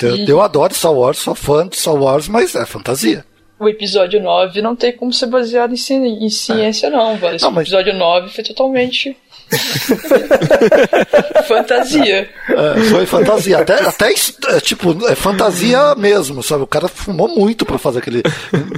[0.00, 3.24] eu, eu adoro Star Wars, sou fã de Star Wars, mas é fantasia
[3.62, 6.90] o episódio 9 não tem como ser baseado em, em ciência, é.
[6.90, 7.36] não, velho.
[7.36, 7.62] Esse não, mas...
[7.68, 9.16] episódio 9 foi totalmente
[11.46, 12.30] fantasia.
[12.48, 13.58] É, foi fantasia.
[13.58, 14.12] Até, até
[14.48, 16.62] é, tipo, é fantasia mesmo, sabe?
[16.62, 18.22] O cara fumou muito para fazer aquele.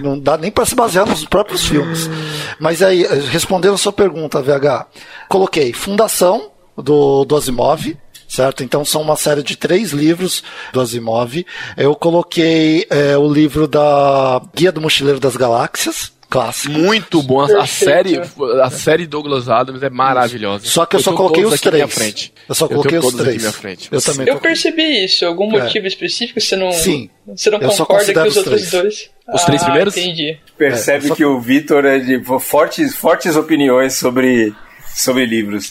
[0.02, 2.10] Não dá nem para se basear nos próprios filmes.
[2.58, 4.86] Mas aí, respondendo a sua pergunta, VH,
[5.28, 7.96] coloquei Fundação do, do Asimov,
[8.28, 8.64] certo?
[8.64, 11.44] Então são uma série de três livros do Asimov.
[11.76, 16.72] Eu coloquei é, o livro da Guia do Mochileiro das Galáxias, clássico.
[16.72, 17.42] Muito bom.
[17.42, 18.20] A série,
[18.60, 20.66] a série Douglas Adams é maravilhosa.
[20.66, 22.32] Só que eu, eu só coloquei os três.
[22.48, 23.88] Eu só coloquei eu os três.
[23.92, 24.28] Eu também.
[24.28, 25.24] Eu percebi isso.
[25.24, 25.62] Algum é.
[25.62, 25.88] motivo é.
[25.88, 26.40] específico?
[26.40, 27.08] Você não, Sim.
[27.28, 29.10] Você não concorda com os, os outros dois?
[29.32, 29.96] Os ah, três primeiros?
[29.96, 30.36] Entendi.
[30.58, 31.14] Percebe é, só...
[31.14, 34.52] que o Vitor é de fortes, fortes opiniões sobre,
[34.92, 35.70] sobre livros.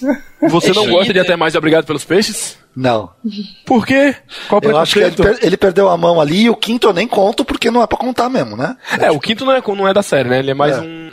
[0.50, 2.58] Você não gosta de Até Mais Obrigado pelos Peixes?
[2.76, 3.12] Não.
[3.66, 4.16] Por quê?
[4.50, 6.94] Qual eu acho que ele, per ele, perdeu a mão ali e o quinto eu
[6.94, 8.76] nem conto porque não é pra contar mesmo, né?
[9.00, 10.40] É, o quinto não é, não é da série, né?
[10.40, 10.82] Ele é mais é.
[10.82, 11.12] um,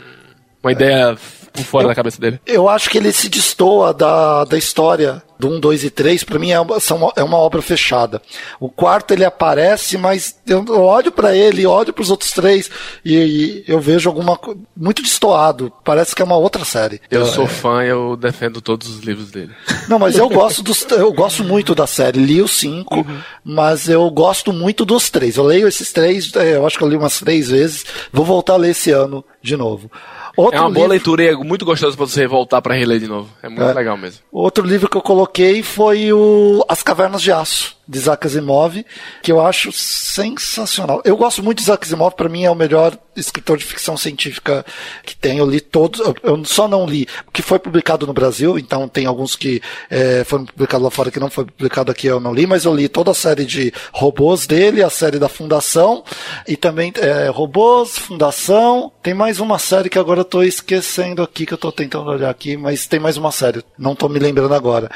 [0.63, 1.15] uma ideia
[1.51, 2.39] por fora eu, da cabeça dele.
[2.45, 6.37] Eu acho que ele se destoa da, da história do 1, 2 e 3, para
[6.37, 8.21] mim é uma, são, é uma obra fechada.
[8.59, 12.69] O quarto ele aparece, mas eu, eu olho para ele, olho para os outros três
[13.03, 14.39] e, e, eu vejo alguma
[14.77, 15.73] muito destoado.
[15.83, 17.01] Parece que é uma outra série.
[17.09, 17.47] Eu, eu sou é...
[17.47, 19.51] fã, eu defendo todos os livros dele.
[19.89, 22.23] Não, mas eu gosto dos, eu gosto muito da série.
[22.23, 23.19] Li os cinco, uhum.
[23.43, 25.37] mas eu gosto muito dos três.
[25.37, 27.83] Eu leio esses três, é, eu acho que eu li umas três vezes.
[28.13, 29.89] Vou voltar a ler esse ano de novo.
[30.35, 33.07] Outro é uma boa leitura e é muito gostoso para você voltar para reler de
[33.07, 33.29] novo.
[33.41, 33.73] É muito é.
[33.73, 34.21] legal mesmo.
[34.31, 38.85] Outro livro que eu coloquei foi o As Cavernas de Aço de Isaac Asimov,
[39.21, 41.01] que eu acho sensacional.
[41.03, 44.65] Eu gosto muito de Isaac Asimov, para mim é o melhor escritor de ficção científica
[45.03, 45.39] que tem.
[45.39, 49.05] Eu li todos, eu só não li o que foi publicado no Brasil, então tem
[49.05, 52.47] alguns que é, foram publicados lá fora que não foi publicado aqui, eu não li,
[52.47, 56.01] mas eu li toda a série de robôs dele, a série da Fundação,
[56.47, 58.89] e também é, robôs, Fundação.
[59.03, 62.29] Tem mais uma série que agora eu tô esquecendo aqui, que eu tô tentando olhar
[62.29, 64.89] aqui, mas tem mais uma série, não tô me lembrando agora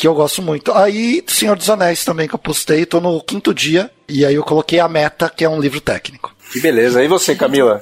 [0.00, 0.72] que eu gosto muito.
[0.72, 4.42] Aí, Senhor dos Anéis também, que eu postei, tô no quinto dia, e aí eu
[4.42, 6.34] coloquei a meta, que é um livro técnico.
[6.50, 7.02] Que beleza.
[7.02, 7.80] E você, Camila?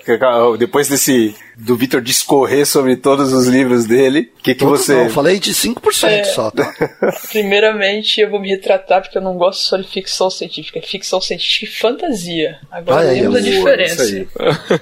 [0.58, 4.94] Depois desse do Vitor discorrer sobre todos os livros dele, o que, que você.
[4.94, 6.72] Não, eu falei de 5% é, só, tá?
[7.30, 10.78] Primeiramente, eu vou me retratar porque eu não gosto só de ficção científica.
[10.78, 12.58] É ficção científica e fantasia.
[12.70, 14.04] Agora lembro da diferença.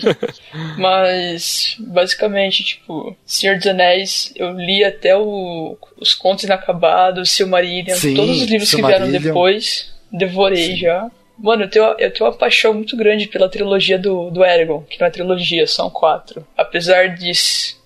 [0.77, 8.15] Mas, basicamente, tipo, Senhor dos Anéis, eu li até o, os Contos Inacabados, Silmarillion, Sim,
[8.15, 9.05] todos os livros Silmarillion.
[9.05, 9.95] que vieram depois.
[10.13, 10.77] Devorei Sim.
[10.77, 11.11] já.
[11.39, 14.99] Mano, eu tenho, eu tenho uma paixão muito grande pela trilogia do, do Eragon, que
[14.99, 16.47] não é trilogia, são quatro.
[16.57, 17.31] Apesar de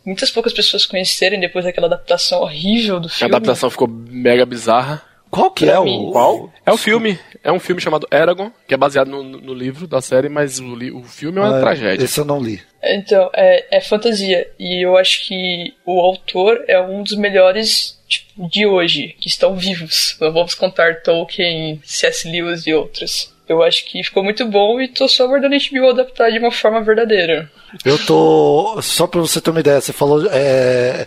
[0.05, 3.33] muitas poucas pessoas conhecerem depois daquela adaptação horrível do filme.
[3.33, 5.03] A adaptação ficou mega bizarra.
[5.31, 6.11] Qual que é o.
[6.11, 6.53] Qual?
[6.67, 7.19] É o filme.
[7.43, 10.75] É um filme chamado Eragon, que é baseado no, no livro da série, mas o,
[10.97, 12.05] o filme é uma ah, tragédia.
[12.05, 12.61] Esse eu não li.
[12.83, 14.51] Então, é, é fantasia.
[14.59, 19.55] E eu acho que o autor é um dos melhores tipo, de hoje, que estão
[19.55, 20.17] vivos.
[20.21, 22.29] Não vamos contar Tolkien, C.S.
[22.29, 23.33] Lewis e outros.
[23.51, 26.53] Eu acho que ficou muito bom e tô só aguardando a HBO adaptar de uma
[26.53, 27.51] forma verdadeira.
[27.85, 28.81] Eu tô.
[28.81, 30.25] Só pra você ter uma ideia, você falou.
[30.31, 31.05] É,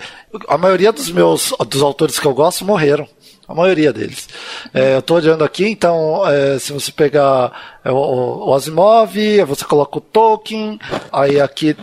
[0.49, 3.07] a maioria dos meus dos autores que eu gosto morreram.
[3.47, 4.27] A maioria deles.
[4.73, 9.15] É, eu tô olhando aqui, então, é, se você pegar é, o, o, Asimov,
[9.47, 10.77] você coloca o Tolkien,
[11.13, 11.77] aí aqui.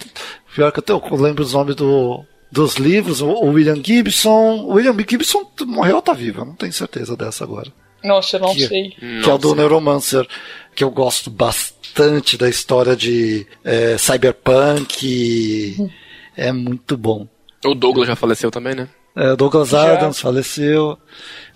[0.54, 4.66] Pior que eu, eu lembro os nomes do, dos livros, o William Gibson.
[4.66, 6.42] William Gibson morreu ou tá vivo?
[6.42, 7.72] Eu não tenho certeza dessa agora.
[8.02, 8.90] Nossa, eu não que, sei.
[8.90, 10.26] Que é o do Neuromancer,
[10.74, 15.90] que eu gosto bastante da história de é, cyberpunk.
[16.36, 17.26] é muito bom.
[17.64, 18.88] O Douglas já faleceu também, né?
[19.14, 19.92] É, Douglas já.
[19.92, 20.96] Adams faleceu.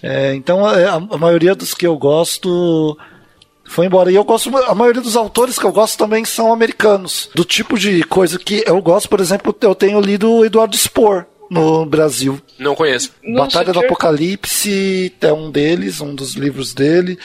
[0.03, 2.99] É, então a, a, maioria dos que eu gosto
[3.65, 4.11] foi embora.
[4.11, 7.31] E eu gosto, a maioria dos autores que eu gosto também são americanos.
[7.35, 11.87] Do tipo de coisa que eu gosto, por exemplo, eu tenho lido Eduardo Spohr no
[11.87, 12.41] Brasil.
[12.59, 13.13] Não conheço.
[13.35, 17.19] Batalha do Apocalipse é um deles, um dos livros dele.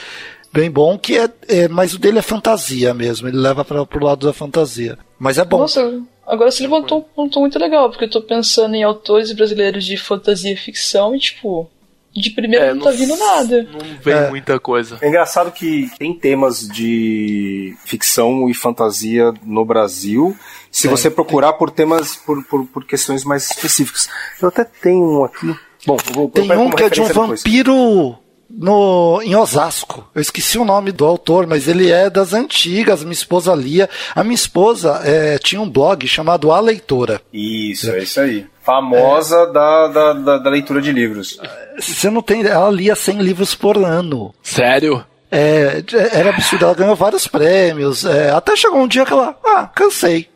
[0.52, 4.04] Bem bom, que é, é mas o dele é fantasia mesmo, ele leva para pro
[4.04, 4.98] lado da fantasia.
[5.20, 5.60] Mas é bom.
[5.60, 9.86] Nossa, agora você levantou um ponto muito legal, porque eu tô pensando em autores brasileiros
[9.86, 11.70] de fantasia e ficção e, tipo,
[12.16, 13.64] de primeira é, não, tá vindo nada.
[13.64, 14.30] Não vem é.
[14.30, 14.98] muita coisa.
[15.02, 20.36] É engraçado que tem temas de ficção e fantasia no Brasil.
[20.72, 24.10] Se é, você procurar por temas, por, por, por, questões mais específicas.
[24.42, 25.56] Eu até tenho um aqui.
[25.86, 27.42] Bom, vou, tem um que é de um depois.
[27.42, 28.18] vampiro
[28.50, 30.10] no, em Osasco.
[30.14, 33.04] Eu esqueci o nome do autor, mas ele é das antigas.
[33.04, 33.90] Minha esposa lia.
[34.16, 37.22] A minha esposa é, tinha um blog chamado A Leitora.
[37.32, 38.48] Isso, é isso aí.
[38.70, 39.52] Famosa é.
[39.52, 41.40] da, da, da, da, leitura de livros.
[41.80, 42.46] Você não tem.
[42.46, 44.34] Ela lia 100 livros por ano.
[44.44, 45.04] Sério?
[45.32, 46.66] É, era absurdo.
[46.66, 48.06] Ela ganhou vários prêmios.
[48.06, 49.36] É, até chegou um dia que ela.
[49.44, 50.30] Ah, cansei.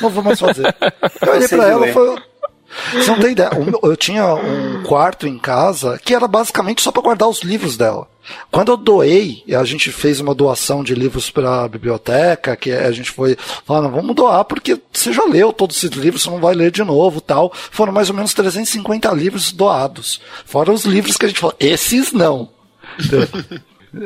[0.00, 0.64] Não vou mais fazer.
[1.24, 2.16] Eu olhei pra ela e falei.
[2.92, 3.50] Você não tem ideia.
[3.82, 8.06] Eu tinha um quarto em casa que era basicamente só para guardar os livros dela.
[8.50, 12.92] Quando eu doei, a gente fez uma doação de livros para a biblioteca, que a
[12.92, 16.54] gente foi falando, vamos doar porque você já leu todos esses livros, você não vai
[16.54, 17.50] ler de novo, tal.
[17.70, 20.20] Foram mais ou menos 350 livros doados.
[20.44, 22.50] Fora os livros que a gente falou, esses não.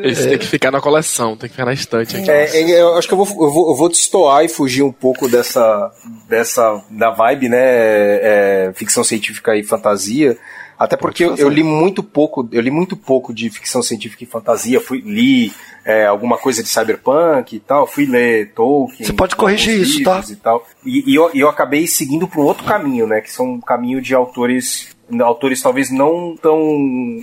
[0.02, 0.28] Esse é.
[0.30, 2.16] tem que ficar na coleção, tem que ficar na estante.
[2.16, 2.30] Aqui.
[2.30, 4.92] É, é, eu acho que eu vou, eu vou, eu vou destoar e fugir um
[4.92, 5.90] pouco dessa,
[6.28, 7.58] dessa da vibe, né?
[7.60, 10.38] É, ficção científica e fantasia.
[10.78, 14.26] Até porque eu, eu, li muito pouco, eu li muito pouco de ficção científica e
[14.26, 14.80] fantasia.
[14.80, 15.52] Fui li
[15.84, 17.86] é, alguma coisa de cyberpunk e tal.
[17.86, 19.06] Fui ler Tolkien.
[19.06, 20.22] Você pode corrigir isso, tá?
[20.28, 20.66] E, tal.
[20.84, 23.20] E, e eu, eu acabei seguindo para um outro caminho, né?
[23.20, 26.60] Que são um caminho de autores autores talvez não tão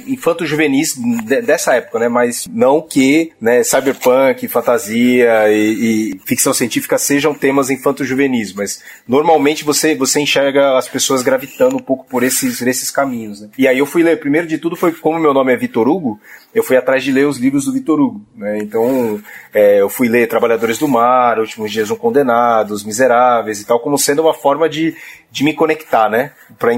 [0.06, 0.95] infanto-juvenis
[1.43, 2.08] dessa época, né?
[2.08, 9.63] Mas não que né, cyberpunk, fantasia e, e ficção científica sejam temas infanto-juvenis, mas normalmente
[9.63, 13.50] você, você enxerga as pessoas gravitando um pouco por esses, esses caminhos, né?
[13.58, 16.19] E aí eu fui ler, primeiro de tudo foi como meu nome é Vitor Hugo,
[16.53, 18.57] eu fui atrás de ler os livros do Vitor Hugo, né?
[18.59, 19.21] Então
[19.53, 23.79] é, eu fui ler Trabalhadores do Mar, Últimos Dias um Condenado, Os Miseráveis e tal,
[23.79, 24.95] como sendo uma forma de,
[25.31, 26.31] de me conectar, né?
[26.57, 26.71] Para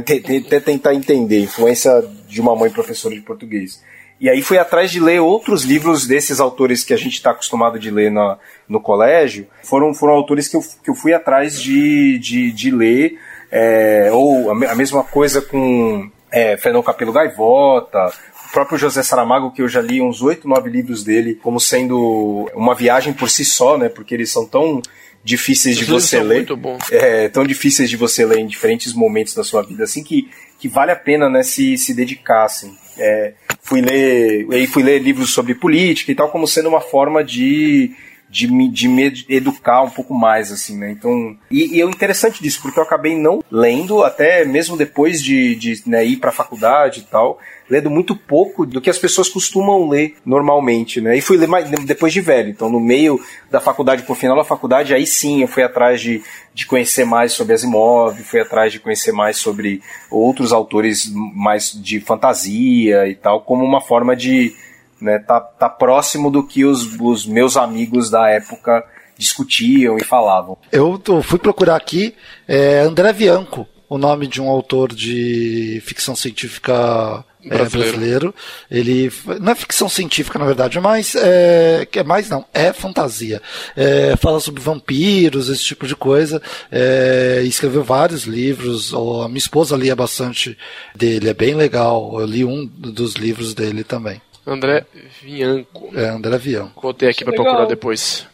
[0.59, 3.81] tentar entender, influência de uma mãe professora de português.
[4.21, 7.79] E aí fui atrás de ler outros livros desses autores que a gente está acostumado
[7.79, 8.37] de ler na,
[8.69, 9.47] no colégio.
[9.63, 13.17] Foram, foram autores que eu, que eu fui atrás de, de, de ler,
[13.51, 18.11] é, ou a, a, mesma coisa com é, Fernão Capelo Gaivota,
[18.51, 22.75] próprio José Saramago, que eu já li uns oito, nove livros dele, como sendo uma
[22.75, 23.89] viagem por si só, né?
[23.89, 24.81] Porque eles são tão
[25.23, 26.37] difíceis de você ler.
[26.37, 26.77] Muito bom.
[26.91, 30.67] É, tão difíceis de você ler em diferentes momentos da sua vida, assim que, que
[30.67, 32.45] vale a pena né, se, se dedicar.
[32.45, 32.75] Assim.
[32.97, 37.23] É, fui ler, aí fui ler livros sobre política e tal, como sendo uma forma
[37.23, 37.91] de,
[38.31, 40.89] de, me, de me educar um pouco mais, assim, né?
[40.89, 45.53] Então, e, e é interessante disso, porque eu acabei não lendo, até mesmo depois de,
[45.55, 47.39] de né, ir para a faculdade e tal,
[47.69, 51.17] lendo muito pouco do que as pessoas costumam ler normalmente, né?
[51.17, 52.49] E fui ler mais, depois de velho.
[52.49, 56.23] Então, no meio da faculdade, pro final da faculdade, aí sim eu fui atrás de,
[56.53, 61.99] de conhecer mais sobre Asimov, fui atrás de conhecer mais sobre outros autores mais de
[61.99, 64.55] fantasia e tal, como uma forma de
[65.01, 68.85] né, tá, tá próximo do que os, os meus amigos da época
[69.17, 70.57] discutiam e falavam.
[70.71, 72.15] Eu, eu fui procurar aqui
[72.47, 78.33] é, André Bianco, o nome de um autor de ficção científica é, brasileiro.
[78.69, 83.41] Ele não é ficção científica, na verdade, mas é, é mais não, é fantasia.
[83.75, 86.41] É, fala sobre vampiros, esse tipo de coisa.
[86.71, 88.93] É, escreveu vários livros.
[88.93, 90.57] A minha esposa lia bastante
[90.95, 92.19] dele, é bem legal.
[92.19, 94.21] Eu li um dos livros dele também.
[94.45, 94.85] André
[95.21, 95.91] Vianco.
[95.95, 96.81] É, André Vianco.
[96.81, 98.27] Botei aqui para procurar depois.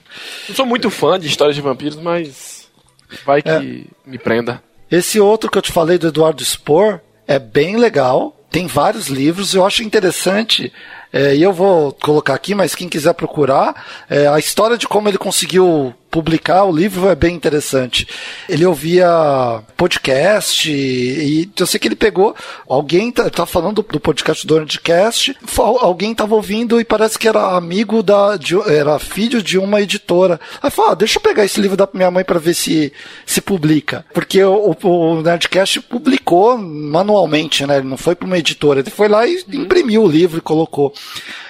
[0.47, 2.69] Não sou muito fã de histórias de vampiros, mas
[3.25, 3.59] vai que é.
[4.05, 4.63] me prenda.
[4.89, 9.53] Esse outro que eu te falei do Eduardo Spohr é bem legal tem vários livros,
[9.53, 10.71] eu acho interessante,
[11.11, 15.09] é, e eu vou colocar aqui, mas quem quiser procurar, é, a história de como
[15.09, 18.07] ele conseguiu publicar o livro é bem interessante.
[18.47, 19.07] Ele ouvia
[19.75, 22.35] podcast e eu sei que ele pegou.
[22.67, 27.55] Alguém tá, tá falando do, podcast do Nerdcast, alguém tava ouvindo e parece que era
[27.55, 28.37] amigo da.
[28.37, 30.39] De, era filho de uma editora.
[30.61, 32.91] Aí falou: ah, deixa eu pegar esse livro da minha mãe para ver se
[33.25, 34.05] se publica.
[34.13, 37.77] Porque o, o, Nerdcast publicou manualmente, né?
[37.77, 38.79] Ele não foi para uma editora.
[38.79, 40.93] Ele foi lá e imprimiu o livro e colocou.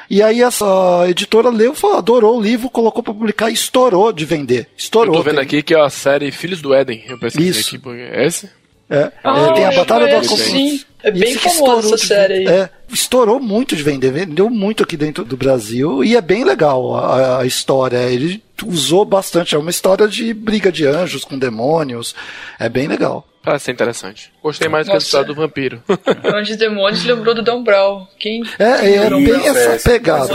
[0.09, 4.25] E aí essa editora leu, falou, adorou o livro, colocou para publicar e estourou de
[4.25, 4.67] vender.
[4.77, 5.13] Estourou.
[5.13, 7.03] Eu tô vendo aqui que é a série Filhos do Éden.
[7.07, 7.75] Eu pesquisei Isso.
[7.75, 7.89] aqui.
[7.89, 8.49] É esse?
[8.89, 12.47] É, ah, tem a Batalha do Sim, é bem famosa essa série aí.
[12.47, 16.95] É, estourou muito de vender, vendeu muito aqui dentro do Brasil e é bem legal
[16.95, 17.97] a, a história.
[18.09, 22.15] Ele usou bastante, é uma história de briga de anjos com demônios,
[22.57, 23.27] é bem legal.
[23.47, 24.33] Parece ser interessante.
[24.43, 25.81] Gostei mais do que a história do vampiro.
[26.35, 28.05] Anjos e Demônios lembrou do Dan Brown.
[28.19, 30.33] Quem é, é bem essa pegada.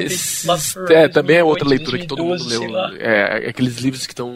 [0.00, 0.48] Esse,
[0.90, 2.76] é, também é outra leitura que todo mundo leu.
[2.98, 4.34] É, aqueles livros que estão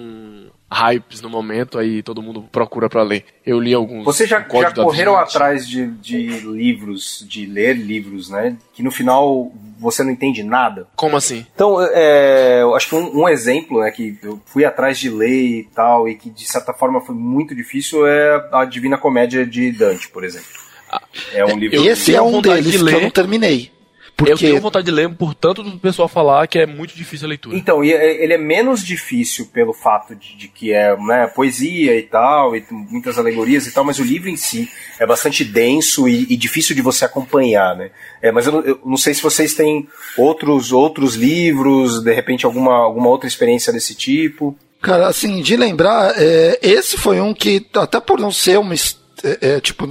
[0.70, 3.24] hypes no momento, aí todo mundo procura para ler.
[3.44, 4.04] Eu li alguns.
[4.04, 8.56] Vocês já, já correram atrás de, de livros, de ler livros, né?
[8.74, 10.86] Que no final você não entende nada?
[10.94, 11.46] Como assim?
[11.54, 15.60] Então, é, eu acho que um, um, exemplo, né, que eu fui atrás de ler
[15.60, 19.72] e tal, e que de certa forma foi muito difícil, é a Divina Comédia de
[19.72, 20.48] Dante, por exemplo.
[20.90, 21.02] Ah,
[21.32, 21.86] é um livro.
[21.86, 22.92] Esse é um deles de ler.
[22.92, 23.70] que eu não terminei.
[24.18, 24.32] Porque...
[24.32, 27.56] Eu tenho vontade de ler, portanto, do pessoal falar que é muito difícil a leitura.
[27.56, 32.02] Então, é, ele é menos difícil pelo fato de, de que é né, poesia e
[32.02, 36.26] tal, e muitas alegorias e tal, mas o livro em si é bastante denso e,
[36.28, 37.92] e difícil de você acompanhar, né?
[38.20, 42.74] É, mas eu, eu, não sei se vocês têm outros, outros livros, de repente alguma,
[42.74, 44.58] alguma outra experiência desse tipo.
[44.82, 48.74] Cara, assim, de lembrar, é, esse foi um que, até por não ser uma.
[49.22, 49.86] É, é tipo,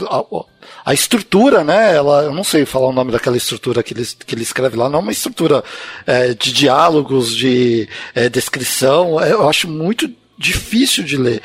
[0.87, 1.97] a estrutura, né?
[1.97, 4.87] Ela, eu não sei falar o nome daquela estrutura que ele, que ele escreve lá,
[4.87, 5.61] não é uma estrutura
[6.05, 9.21] é, de diálogos, de é, descrição.
[9.21, 11.41] É, eu acho muito difícil de ler.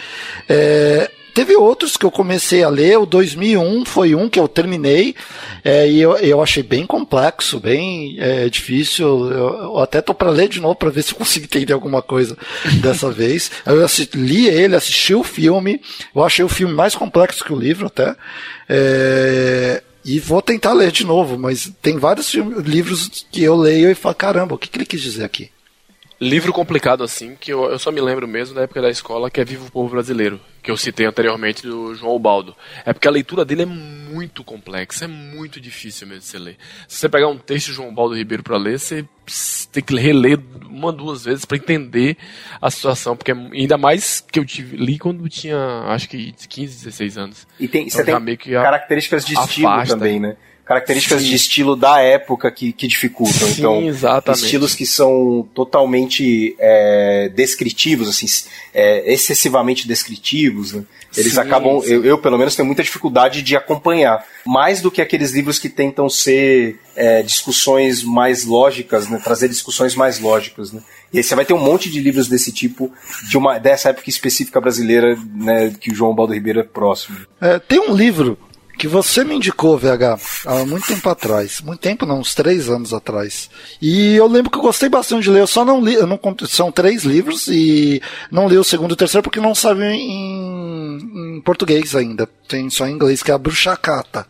[0.48, 5.14] É, Teve outros que eu comecei a ler, o 2001 foi um que eu terminei,
[5.64, 9.06] é, e eu, eu achei bem complexo, bem é, difícil.
[9.30, 12.02] Eu, eu até tô para ler de novo para ver se eu consigo entender alguma
[12.02, 12.36] coisa
[12.82, 13.50] dessa vez.
[13.64, 15.80] Eu assisti, li ele, assisti o filme,
[16.14, 18.14] eu achei o filme mais complexo que o livro até.
[18.68, 23.94] É, e vou tentar ler de novo, mas tem vários livros que eu leio e
[23.94, 25.51] falo, caramba, o que, que ele quis dizer aqui?
[26.22, 29.40] Livro complicado assim, que eu, eu, só me lembro mesmo da época da escola, que
[29.40, 32.54] é Vivo o Povo Brasileiro, que eu citei anteriormente do João Baldo.
[32.86, 36.56] É porque a leitura dele é muito complexa, é muito difícil mesmo de você ler.
[36.86, 39.04] Se você pegar um texto de João Baldo Ribeiro para ler, você
[39.72, 40.38] tem que reler
[40.70, 42.16] uma, duas vezes para entender
[42.60, 45.58] a situação, porque é ainda mais que eu tive, li quando tinha,
[45.88, 47.48] acho que 15, 16 anos.
[47.58, 50.36] E tem, então, você tem características de estilo afasta, também, né?
[50.72, 51.28] Características Sim.
[51.28, 53.48] de estilo da época que, que dificultam.
[53.48, 54.44] Sim, então, exatamente.
[54.44, 58.26] estilos que são totalmente é, descritivos, assim,
[58.72, 60.84] é, excessivamente descritivos, né?
[61.14, 61.92] Eles sim, acabam, sim.
[61.92, 64.24] Eu, eu, pelo menos tenho muita dificuldade de acompanhar.
[64.46, 69.20] Mais do que aqueles livros que tentam ser é, discussões mais lógicas, né?
[69.22, 70.72] trazer discussões mais lógicas.
[70.72, 70.80] Né?
[71.12, 72.90] E aí você vai ter um monte de livros desse tipo,
[73.28, 77.18] de uma, dessa época específica brasileira, né, que o João Baldo Ribeiro é próximo.
[77.38, 78.38] É, tem um livro
[78.82, 81.60] que você me indicou, VH, há muito tempo atrás.
[81.60, 83.48] Muito tempo não, uns três anos atrás.
[83.80, 85.42] E eu lembro que eu gostei bastante de ler.
[85.42, 86.18] Eu só não li, eu não,
[86.48, 91.36] são três livros e não li o segundo e o terceiro porque não sabe em,
[91.36, 92.28] em português ainda.
[92.48, 94.26] Tem só em inglês, que é a Bruxacata.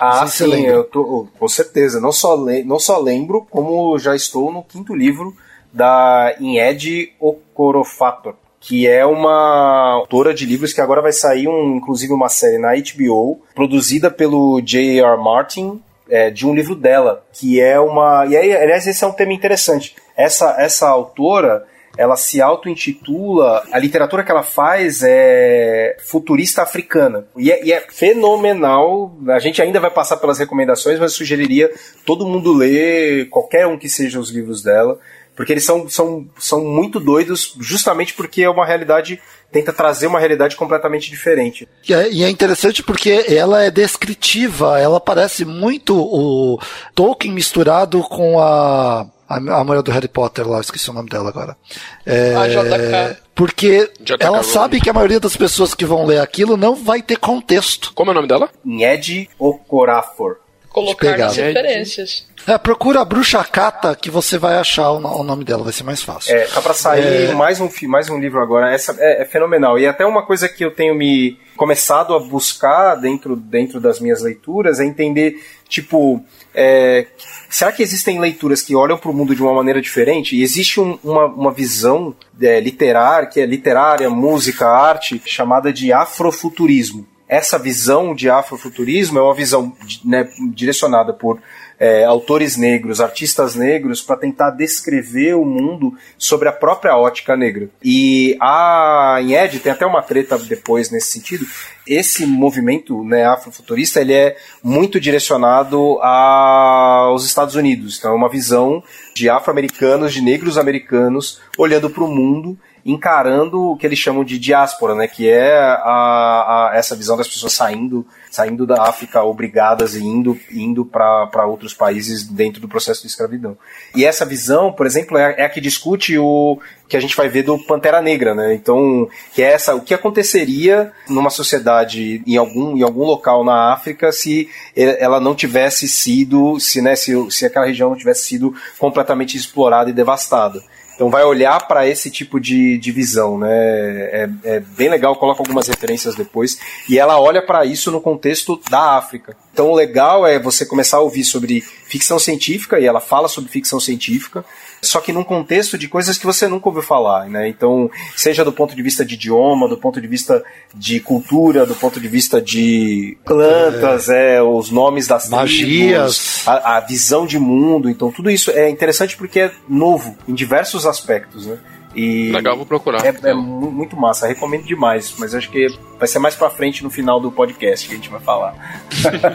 [0.00, 2.00] Ah, sim, eu tô, com certeza.
[2.00, 5.36] Não só, le, não só lembro, como já estou no quinto livro
[5.70, 12.12] da Ined Okorofator que é uma autora de livros que agora vai sair, um, inclusive,
[12.12, 15.16] uma série na HBO, produzida pelo J.R.
[15.16, 18.26] Martin, é, de um livro dela, que é uma.
[18.26, 19.96] E aí, aliás, esse é um tema interessante.
[20.14, 21.66] Essa, essa autora.
[21.98, 23.64] Ela se auto-intitula.
[23.72, 27.26] A literatura que ela faz é futurista africana.
[27.36, 29.12] E é, e é fenomenal.
[29.28, 31.68] A gente ainda vai passar pelas recomendações, mas eu sugeriria
[32.06, 35.00] todo mundo ler qualquer um que seja os livros dela
[35.36, 40.18] porque eles são, são, são muito doidos justamente porque é uma realidade tenta trazer uma
[40.18, 41.68] realidade completamente diferente.
[41.88, 46.58] E é, e é, interessante porque ela é descritiva, ela parece muito o
[46.94, 51.56] Tolkien misturado com a a, mulher do Harry Potter lá, esqueci o nome dela agora.
[52.04, 53.22] É, a JK.
[53.32, 54.52] Porque JK ela Rowling.
[54.52, 57.92] sabe que a maioria das pessoas que vão ler aquilo não vai ter contexto.
[57.94, 58.50] Como é o nome dela?
[58.64, 60.38] Ned Okorafor
[60.70, 62.26] colocar nas referências.
[62.46, 66.02] É, procura a Bruxa Cata que você vai achar o, nome dela, vai ser mais
[66.02, 66.34] fácil.
[66.34, 67.32] É, tá pra sair é...
[67.34, 68.72] mais, um, mais um livro agora.
[68.72, 69.78] Essa é, é, fenomenal.
[69.78, 74.22] E até uma coisa que eu tenho me começado a buscar dentro, dentro das minhas
[74.22, 77.06] leituras é entender, tipo, é,
[77.50, 80.34] será que existem leituras que olham para o mundo de uma maneira diferente?
[80.34, 85.92] E existe um, uma, uma visão é, literária, que é literária, música, arte, chamada de
[85.92, 89.72] afrofuturismo essa visão de afrofuturismo é uma visão
[90.04, 91.40] né, direcionada por
[91.78, 97.70] é, autores negros, artistas negros, para tentar descrever o mundo sobre a própria ótica negra.
[97.84, 101.46] E a Ed tem até uma treta depois nesse sentido.
[101.86, 107.96] Esse movimento né, afrofuturista ele é muito direcionado aos Estados Unidos.
[107.96, 108.82] Então é uma visão
[109.14, 114.38] de afro-americanos, de negros americanos olhando para o mundo encarando o que eles chamam de
[114.38, 119.96] diáspora, né, que é a, a, essa visão das pessoas saindo saindo da África obrigadas
[119.96, 123.58] e indo, indo para outros países dentro do processo de escravidão.
[123.94, 126.58] E essa visão, por exemplo, é, é a que discute o
[126.88, 128.54] que a gente vai ver do Pantera Negra, né?
[128.54, 133.72] Então, que é essa, o que aconteceria numa sociedade em algum, em algum local na
[133.72, 138.54] África se ela não tivesse sido, se, né, se, se aquela região não tivesse sido
[138.78, 140.62] completamente explorada e devastada.
[141.00, 143.48] Então vai olhar para esse tipo de, de visão, né?
[143.50, 146.58] É, é, bem legal, coloca algumas referências depois.
[146.86, 149.34] E ela olha para isso no contexto da África.
[149.50, 153.50] Então o legal é você começar a ouvir sobre ficção científica, e ela fala sobre
[153.50, 154.44] ficção científica,
[154.82, 157.48] só que num contexto de coisas que você nunca ouviu falar, né?
[157.48, 160.42] Então, seja do ponto de vista de idioma, do ponto de vista
[160.74, 166.48] de cultura, do ponto de vista de plantas, é, é os nomes das magias, tribos,
[166.48, 170.86] a, a visão de mundo, então tudo isso é interessante porque é novo em diversos
[170.86, 171.58] aspectos, né?
[171.94, 173.04] E Legal, vou procurar.
[173.04, 175.66] É, é, muito massa, recomendo demais, mas acho que
[175.98, 178.54] vai ser mais pra frente no final do podcast que a gente vai falar.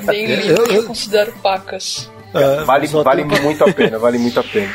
[0.07, 2.09] Tem livro que eu considero pacas.
[2.33, 4.73] É, vale vale muito a pena, vale muito a pena.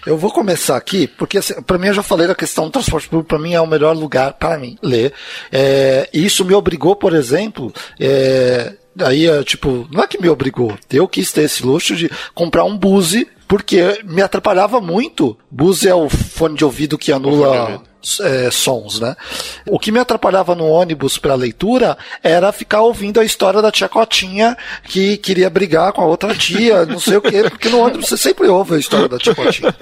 [0.05, 3.07] Eu vou começar aqui, porque assim, para mim eu já falei da questão do transporte
[3.07, 5.13] público, para mim é o melhor lugar para mim ler.
[5.51, 10.75] É, isso me obrigou, por exemplo, é, aí é, tipo, não é que me obrigou,
[10.91, 15.37] eu quis ter esse luxo de comprar um Buse, porque me atrapalhava muito.
[15.51, 17.83] Buse é o fone de ouvido que anula
[18.21, 19.15] é, sons, né?
[19.67, 23.87] O que me atrapalhava no ônibus para leitura era ficar ouvindo a história da tia
[23.89, 28.09] Cotinha que queria brigar com a outra tia, não sei o quê, porque no ônibus
[28.09, 29.73] você sempre ouve a história da tia Cotinha.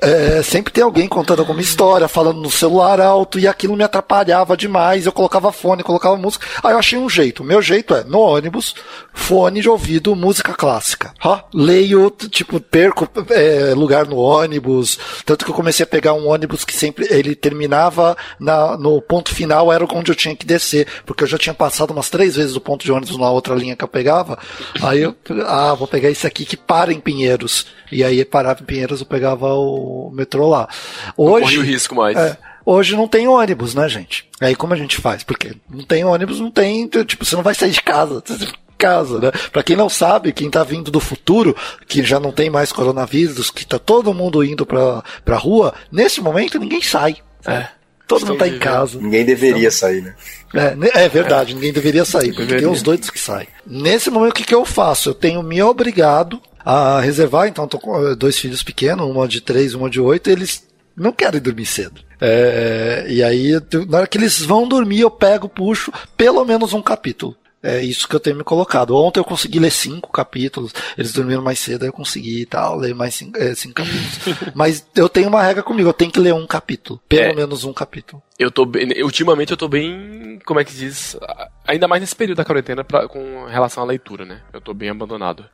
[0.00, 4.56] É, sempre tem alguém contando alguma história, falando no celular alto, e aquilo me atrapalhava
[4.56, 5.06] demais.
[5.06, 6.46] Eu colocava fone, colocava música.
[6.62, 7.42] Aí eu achei um jeito.
[7.42, 8.74] Meu jeito é, no ônibus,
[9.12, 11.12] fone de ouvido, música clássica.
[11.24, 14.98] Ó, leio, tipo, perco é, lugar no ônibus.
[15.24, 19.34] Tanto que eu comecei a pegar um ônibus que sempre ele terminava na, no ponto
[19.34, 22.56] final, era onde eu tinha que descer, porque eu já tinha passado umas três vezes
[22.56, 24.38] o ponto de ônibus na outra linha que eu pegava.
[24.82, 27.66] Aí eu, ah, vou pegar esse aqui que para em Pinheiros.
[27.90, 30.68] E aí parava em Pinheiros, eu pegava o metrô lá.
[31.16, 31.40] Hoje.
[31.40, 32.16] Não corre o risco mais.
[32.16, 34.28] É, hoje não tem ônibus, né, gente?
[34.40, 35.22] Aí como a gente faz?
[35.22, 38.22] Porque não tem ônibus, não tem, tipo, você não vai sair de casa
[38.78, 39.32] casa, né?
[39.52, 41.54] Para quem não sabe, quem tá vindo do futuro,
[41.86, 46.20] que já não tem mais coronavírus, que tá todo mundo indo pra, pra rua, nesse
[46.20, 47.16] momento ninguém sai.
[47.44, 47.66] É.
[48.06, 48.98] Todo mundo tá em casa.
[48.98, 50.14] Ninguém deveria então, sair, né?
[50.54, 51.54] É, é verdade, é.
[51.54, 52.60] ninguém deveria sair, porque deveria.
[52.60, 53.48] tem uns doidos que saem.
[53.66, 55.10] Nesse momento, o que, que eu faço?
[55.10, 59.74] Eu tenho me obrigado a reservar, então tô com dois filhos pequenos, uma de três,
[59.74, 60.66] uma de oito, eles
[60.96, 62.00] não querem dormir cedo.
[62.20, 63.52] É, e aí,
[63.88, 67.36] na hora que eles vão dormir, eu pego, puxo pelo menos um capítulo.
[67.62, 68.94] É isso que eu tenho me colocado.
[68.96, 72.94] Ontem eu consegui ler cinco capítulos, eles dormiram mais cedo, eu consegui e tal, ler
[72.94, 74.52] mais cinco, é, cinco capítulos.
[74.54, 77.34] Mas eu tenho uma regra comigo, eu tenho que ler um capítulo, pelo é.
[77.34, 78.22] menos um capítulo.
[78.38, 81.16] Eu tô bem, ultimamente eu tô bem, como é que diz,
[81.66, 84.42] ainda mais nesse período da quarentena pra, com relação à leitura, né?
[84.52, 85.44] Eu tô bem abandonado.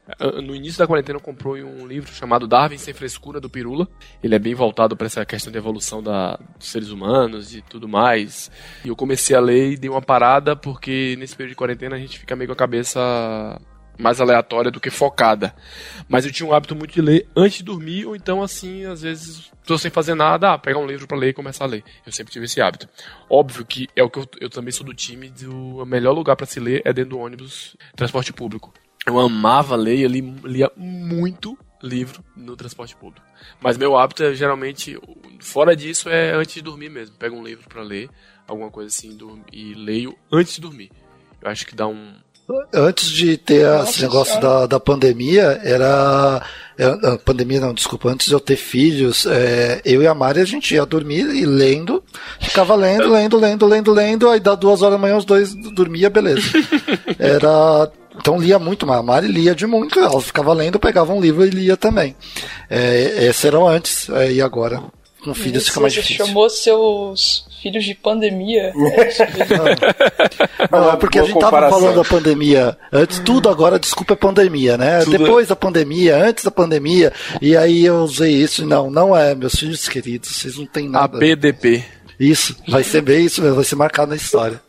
[0.43, 3.89] No início da quarentena eu comprei um livro chamado Darwin sem frescura do Pirula.
[4.23, 7.89] Ele é bem voltado para essa questão de evolução da, dos seres humanos e tudo
[7.89, 8.51] mais.
[8.85, 11.99] E eu comecei a ler e dei uma parada porque nesse período de quarentena a
[11.99, 13.01] gente fica meio com a cabeça
[13.99, 15.55] mais aleatória do que focada.
[16.09, 19.03] Mas eu tinha um hábito muito de ler antes de dormir, ou então, assim, às
[19.03, 21.85] vezes, tô sem fazer nada, ah, pegar um livro para ler e começar a ler.
[22.05, 22.89] Eu sempre tive esse hábito.
[23.29, 26.47] Óbvio que é o que eu, eu também sou do time do melhor lugar para
[26.47, 28.73] se ler é dentro do ônibus, transporte público.
[29.07, 33.27] Eu amava ler e li, lia muito livro no transporte público.
[33.61, 34.99] Mas meu hábito é geralmente,
[35.39, 37.15] fora disso, é antes de dormir mesmo.
[37.17, 38.09] Pego um livro para ler,
[38.49, 39.17] alguma coisa assim,
[39.53, 40.91] e leio antes de dormir.
[41.45, 42.15] Eu acho que dá um,
[42.75, 46.43] Antes de ter Nossa esse negócio da, da pandemia, era.
[46.79, 50.45] A pandemia não, desculpa, antes de eu ter filhos, é, eu e a Mari a
[50.45, 52.03] gente ia dormir e lendo,
[52.41, 56.11] ficava lendo, lendo, lendo, lendo, lendo, aí dá duas horas da manhã os dois dormia,
[56.11, 56.43] beleza.
[57.19, 59.99] Era então lia muito, mas a Mari lia de muito.
[59.99, 62.15] Ela ficava lendo, pegava um livro e lia também.
[62.69, 64.83] É, esse era antes, é, e agora?
[65.25, 66.19] Com filhos fica mais difícil.
[66.19, 68.75] Você chamou seus filhos de pandemia.
[70.71, 74.17] não, não, é porque a gente tava falando da pandemia antes, tudo agora, desculpa, é
[74.17, 74.99] pandemia, né?
[75.01, 75.49] Tudo Depois é...
[75.49, 77.11] da pandemia, antes da pandemia,
[77.41, 78.63] e aí eu usei isso.
[78.63, 81.17] e Não, não é, meus filhos queridos, vocês não têm nada.
[81.17, 81.83] A BDP.
[82.21, 84.61] Isso, vai ser bem isso mesmo, vai ser marcado na história.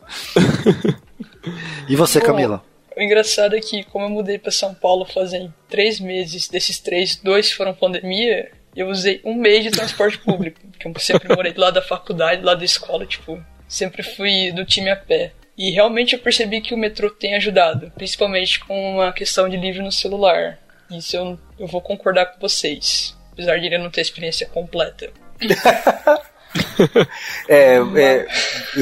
[1.86, 2.64] e você, Bom, Camila?
[2.96, 7.16] O engraçado é que, como eu mudei para São Paulo fazem três meses, desses três,
[7.16, 10.60] dois foram pandemia, eu usei um mês de transporte público.
[10.70, 14.52] Porque eu sempre morei do lado da faculdade, do lado da escola, tipo, sempre fui
[14.52, 15.32] do time a pé.
[15.56, 19.82] E realmente eu percebi que o metrô tem ajudado, principalmente com a questão de livro
[19.82, 20.58] no celular.
[20.90, 25.10] Isso eu, eu vou concordar com vocês, apesar de ele não ter experiência completa.
[27.48, 28.26] é, é,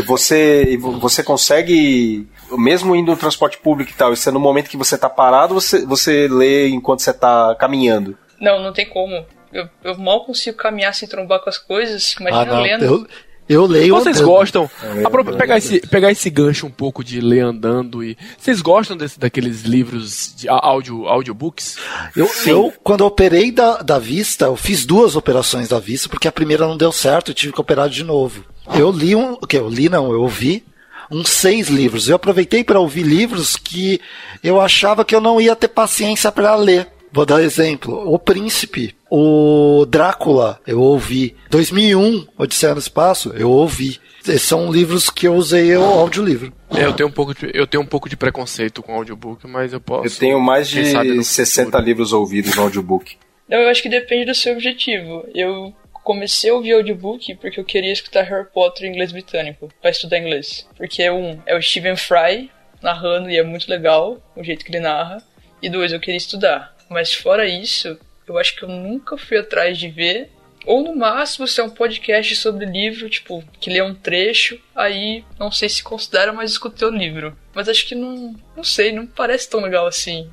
[0.02, 4.76] você, você consegue mesmo indo no transporte público e tal, isso é no momento que
[4.76, 8.18] você tá parado, você, você lê enquanto você tá caminhando?
[8.40, 9.24] Não, não tem como.
[9.54, 12.84] Eu, eu mal consigo caminhar sem trombar com as coisas, imagina ah, lendo.
[12.84, 13.06] Eu,
[13.48, 14.26] eu leio Vocês andando.
[14.26, 14.70] gostam?
[14.82, 18.16] É, pegar, esse, pegar esse gancho um pouco de ler andando e.
[18.36, 21.76] Vocês gostam desse, daqueles livros de áudio, audiobooks?
[22.16, 26.26] Eu, eu, quando eu operei da, da vista, eu fiz duas operações da vista, porque
[26.26, 28.44] a primeira não deu certo e tive que operar de novo.
[28.74, 29.34] Eu li um.
[29.34, 29.56] O que?
[29.56, 30.64] Eu li não, eu ouvi
[31.10, 32.08] uns seis livros.
[32.08, 34.00] Eu aproveitei para ouvir livros que
[34.42, 36.93] eu achava que eu não ia ter paciência para ler.
[37.14, 38.12] Vou dar um exemplo.
[38.12, 41.36] O Príncipe, o Drácula, eu ouvi.
[41.48, 44.00] 2001, Odisseia no Espaço, eu ouvi.
[44.26, 46.52] Esses são livros que eu usei o audiolivro.
[46.74, 49.72] É, eu tenho um pouco de, eu tenho um pouco de preconceito com audiobook, mas
[49.72, 50.08] eu posso.
[50.08, 50.84] Eu tenho mais de
[51.22, 51.84] 60 futuro.
[51.84, 53.16] livros ouvidos no audiobook.
[53.48, 55.24] Não, eu acho que depende do seu objetivo.
[55.32, 59.92] Eu comecei a ouvir audiobook porque eu queria escutar Harry Potter em inglês britânico, para
[59.92, 60.66] estudar inglês.
[60.76, 62.50] Porque um, é o Stephen Fry
[62.82, 65.22] narrando e é muito legal o jeito que ele narra.
[65.62, 66.73] E dois, eu queria estudar.
[66.94, 70.30] Mas fora isso, eu acho que eu nunca fui atrás de ver.
[70.64, 75.22] Ou no máximo, se é um podcast sobre livro, tipo, que lê um trecho, aí
[75.38, 77.36] não sei se considera, mas escutei o livro.
[77.52, 78.34] Mas acho que não.
[78.56, 80.30] Não sei, não parece tão legal assim.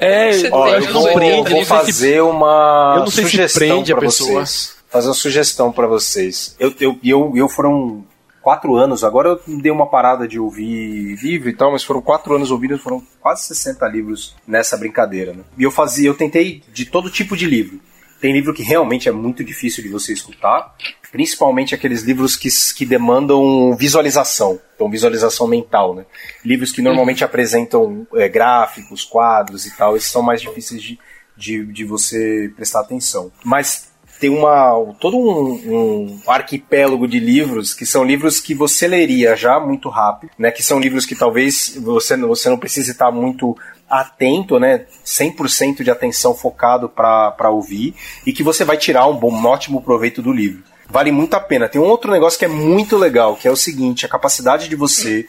[0.00, 4.44] é, ó, eu vou, vou fazer uma eu não sei sugestão se prende a pessoa.
[4.44, 6.54] Vocês fazer uma sugestão para vocês.
[6.56, 8.06] Eu, eu, eu, eu foram
[8.44, 12.36] quatro anos, agora eu dei uma parada de ouvir livro e tal, mas foram quatro
[12.36, 15.42] anos ouvidos, foram quase 60 livros nessa brincadeira, né?
[15.56, 17.80] E eu fazia, eu tentei de todo tipo de livro.
[18.20, 20.74] Tem livro que realmente é muito difícil de você escutar,
[21.10, 26.04] principalmente aqueles livros que, que demandam visualização, então visualização mental, né?
[26.44, 27.28] Livros que normalmente uhum.
[27.28, 30.98] apresentam é, gráficos, quadros e tal, esses são mais difíceis de,
[31.34, 33.32] de, de você prestar atenção.
[33.42, 39.36] Mas tem uma todo um, um, arquipélago de livros que são livros que você leria
[39.36, 40.50] já muito rápido, né?
[40.50, 43.56] Que são livros que talvez você, você não precise estar muito
[43.88, 44.86] atento, né?
[45.04, 47.94] 100% de atenção focado para ouvir
[48.26, 50.62] e que você vai tirar um bom, um ótimo proveito do livro.
[50.88, 51.68] Vale muito a pena.
[51.68, 54.76] Tem um outro negócio que é muito legal, que é o seguinte, a capacidade de
[54.76, 55.26] você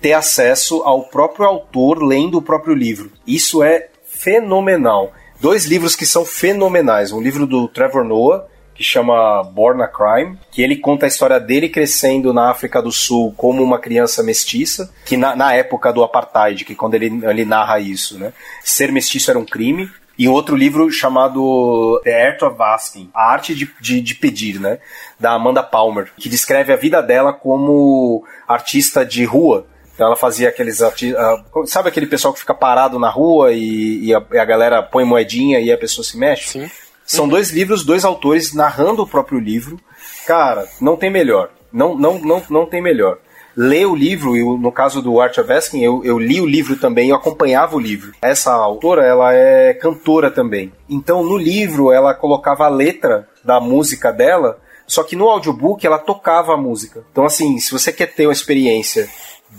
[0.00, 3.10] ter acesso ao próprio autor lendo o próprio livro.
[3.26, 7.12] Isso é fenomenal dois livros que são fenomenais.
[7.12, 11.40] Um livro do Trevor Noah, que chama Born a Crime, que ele conta a história
[11.40, 16.02] dele crescendo na África do Sul como uma criança mestiça, que na, na época do
[16.02, 18.32] apartheid, que quando ele, ele narra isso, né,
[18.62, 19.90] ser mestiço era um crime.
[20.18, 24.78] E outro livro chamado The Art of Asking, A Arte de, de, de Pedir, né?
[25.18, 29.66] Da Amanda Palmer, que descreve a vida dela como artista de rua,
[30.00, 30.80] então ela fazia aqueles.
[30.80, 34.82] Uh, sabe aquele pessoal que fica parado na rua e, e, a, e, a, galera
[34.82, 36.48] põe moedinha e a pessoa se mexe?
[36.48, 36.70] Sim.
[37.04, 37.32] São uhum.
[37.32, 39.78] dois livros, dois autores narrando o próprio livro.
[40.26, 41.50] Cara, não tem melhor.
[41.70, 43.18] Não, não, não, não tem melhor.
[43.54, 46.76] Ler o livro, e no caso do Art of Asking, eu, eu li o livro
[46.76, 48.12] também, eu acompanhava o livro.
[48.22, 50.72] Essa autora, ela é cantora também.
[50.88, 55.98] Então, no livro, ela colocava a letra da música dela, só que no audiobook ela
[55.98, 57.04] tocava a música.
[57.12, 59.06] Então, assim, se você quer ter uma experiência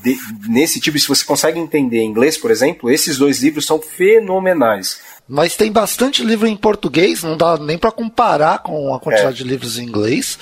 [0.04, 0.18] de,
[0.48, 5.00] nesse tipo, se você consegue entender inglês, por exemplo, esses dois livros são fenomenais.
[5.28, 9.44] Mas tem bastante livro em português, não dá nem para comparar com a quantidade é.
[9.44, 10.38] de livros em inglês.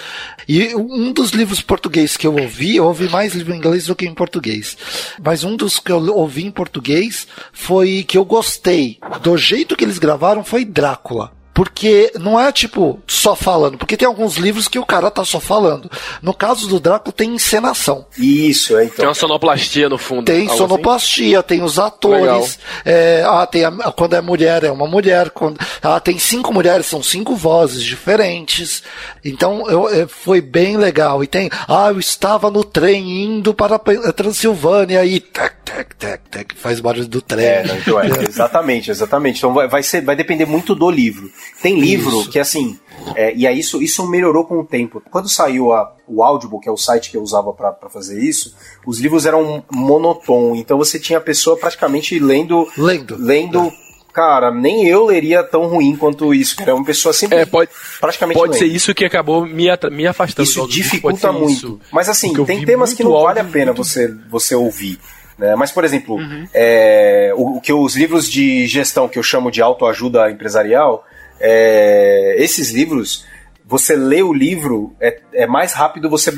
[0.48, 3.96] E um dos livros portugueses que eu ouvi, eu ouvi mais livro em inglês do
[3.96, 4.78] que em português.
[5.24, 9.84] Mas um dos que eu ouvi em português foi que eu gostei do jeito que
[9.84, 11.39] eles gravaram foi Drácula.
[11.54, 15.40] Porque não é tipo só falando, porque tem alguns livros que o cara tá só
[15.40, 15.90] falando.
[16.22, 18.06] No caso do Drácula tem encenação.
[18.18, 18.98] Isso, é então.
[18.98, 20.26] Tem uma sonoplastia no fundo.
[20.26, 20.58] Tem assim?
[20.58, 21.48] sonoplastia, assim?
[21.48, 22.60] tem os atores.
[22.86, 25.32] É, ah, tem a, quando é mulher é uma mulher.
[25.32, 28.84] Quando, ah, tem cinco mulheres, são cinco vozes diferentes.
[29.24, 31.24] Então eu, eu, foi bem legal.
[31.24, 36.22] E tem, ah, eu estava no trem indo para a Transilvânia e tec, tec, tec,
[36.30, 37.46] tec, faz barulho do trem.
[37.46, 39.38] É, não, então é, exatamente, exatamente.
[39.40, 41.30] Então vai, vai, ser, vai depender muito do livro.
[41.62, 42.30] Tem livro isso.
[42.30, 42.78] que assim,
[43.16, 45.02] é, e aí isso, isso melhorou com o tempo.
[45.10, 48.56] Quando saiu a, o Audible, que é o site que eu usava para fazer isso,
[48.86, 52.68] os livros eram monotom, então você tinha a pessoa praticamente lendo.
[52.78, 53.16] Lendo.
[53.18, 53.60] Lendo.
[53.60, 53.90] É.
[54.12, 56.56] Cara, nem eu leria tão ruim quanto isso.
[56.60, 57.70] Era uma pessoa sempre é, pode,
[58.02, 58.60] praticamente Pode lendo.
[58.60, 60.48] ser isso que acabou me, me afastando.
[60.48, 61.52] Isso dificulta muito.
[61.52, 61.80] Isso.
[61.92, 63.84] Mas assim, tem temas que não vale a pena muito...
[63.84, 65.00] você, você ouvir.
[65.38, 65.56] Né?
[65.56, 66.48] Mas, por exemplo, uhum.
[66.54, 71.06] é, o, que os livros de gestão que eu chamo de autoajuda empresarial,
[71.40, 73.26] é, esses livros,
[73.66, 76.32] você lê o livro, é, é mais rápido você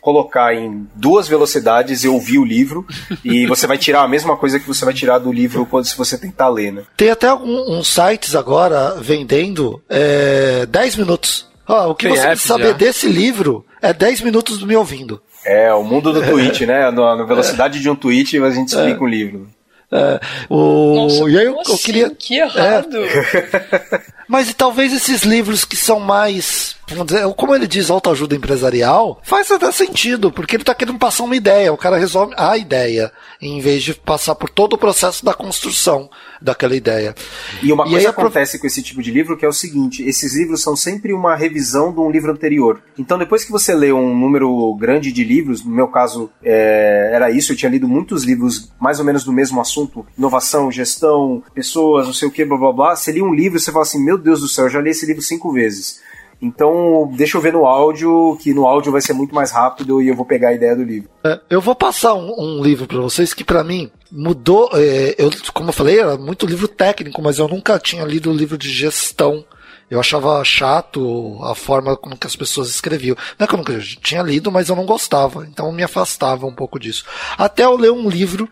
[0.00, 2.86] colocar em duas velocidades e ouvir o livro
[3.24, 5.96] e você vai tirar a mesma coisa que você vai tirar do livro quando se
[5.96, 6.84] você tentar ler, né?
[6.96, 11.46] Tem até uns sites agora vendendo é, 10 minutos.
[11.68, 12.72] Oh, o que Tem você precisa saber já.
[12.72, 15.20] desse livro é 10 minutos do me ouvindo.
[15.44, 16.90] É, o mundo do tweet, né?
[16.90, 19.02] Na velocidade de um tweet a gente explica é.
[19.02, 19.48] um livro.
[19.92, 20.94] É, o...
[20.94, 21.76] Nossa, e aí eu, eu assim?
[21.78, 22.10] queria.
[22.10, 22.96] Que errado!
[22.96, 24.00] É.
[24.28, 29.50] Mas talvez esses livros que são mais vamos dizer, como ele diz autoajuda empresarial, faz
[29.50, 33.60] até sentido, porque ele está querendo passar uma ideia, o cara resolve a ideia, em
[33.60, 36.08] vez de passar por todo o processo da construção
[36.40, 37.14] daquela ideia.
[37.62, 40.36] E uma e coisa acontece com esse tipo de livro que é o seguinte, esses
[40.36, 42.82] livros são sempre uma revisão de um livro anterior.
[42.96, 47.30] Então depois que você lê um número grande de livros, no meu caso é, era
[47.30, 52.06] isso, eu tinha lido muitos livros mais ou menos do mesmo assunto, inovação, gestão, pessoas,
[52.06, 54.02] não sei o que, blá blá blá, você lia um livro e você fala assim,
[54.02, 56.00] meu Deus do céu, eu já li esse livro cinco vezes.
[56.40, 60.08] Então, deixa eu ver no áudio, que no áudio vai ser muito mais rápido e
[60.08, 61.10] eu vou pegar a ideia do livro.
[61.24, 64.70] É, eu vou passar um, um livro para vocês que, para mim, mudou.
[64.72, 68.56] É, eu, como eu falei, era muito livro técnico, mas eu nunca tinha lido livro
[68.56, 69.44] de gestão.
[69.90, 73.16] Eu achava chato a forma como que as pessoas escreviam.
[73.38, 75.44] Não é que eu nunca tinha lido, mas eu não gostava.
[75.46, 77.04] Então me afastava um pouco disso.
[77.36, 78.48] Até eu ler um livro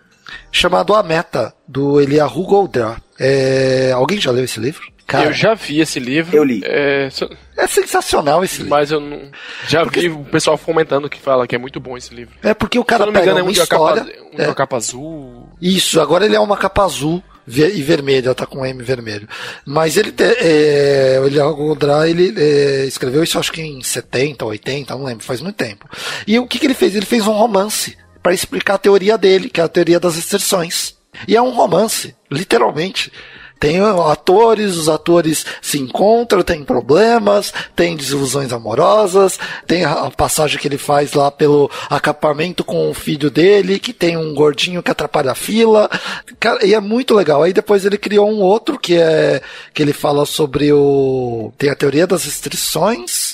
[0.50, 3.00] chamado A Meta, do Eliahu Goldratt.
[3.18, 4.95] É, alguém já leu esse livro?
[5.07, 6.36] Cara, eu já vi esse livro.
[6.36, 6.62] Eu li.
[6.64, 7.09] É,
[7.57, 8.70] é sensacional esse livro.
[8.70, 9.30] Mas eu não.
[9.68, 10.00] Já porque...
[10.00, 12.34] vi o pessoal comentando que fala que é muito bom esse livro.
[12.42, 14.02] É porque o cara Se não me engano, é uma é um história.
[14.02, 14.46] De capa, é.
[14.46, 15.48] uma capa azul.
[15.62, 19.28] Isso, agora ele é uma capa azul e vermelho, ela tá com M vermelho.
[19.64, 25.04] Mas ele, te, é, ele, ele é, escreveu isso acho que em 70, 80, não
[25.04, 25.88] lembro, faz muito tempo.
[26.26, 26.96] E o que, que ele fez?
[26.96, 30.96] Ele fez um romance para explicar a teoria dele, que é a teoria das restrições.
[31.28, 33.12] E é um romance, literalmente.
[33.59, 40.68] Tem atores, os atores se encontram, tem problemas, tem desilusões amorosas, tem a passagem que
[40.68, 45.32] ele faz lá pelo acampamento com o filho dele, que tem um gordinho que atrapalha
[45.32, 45.90] a fila.
[46.38, 47.42] Cara, e é muito legal.
[47.42, 49.40] Aí depois ele criou um outro que é
[49.72, 53.26] que ele fala sobre o tem a teoria das restrições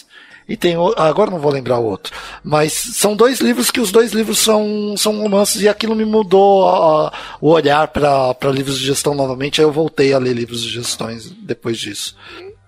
[0.48, 2.12] e tem agora não vou lembrar o outro,
[2.42, 6.68] mas são dois livros que os dois livros são, são romances e aquilo me mudou
[6.68, 9.60] a, a, o olhar para livros de gestão novamente.
[9.60, 12.16] Aí eu voltei a ler livros de gestões depois disso.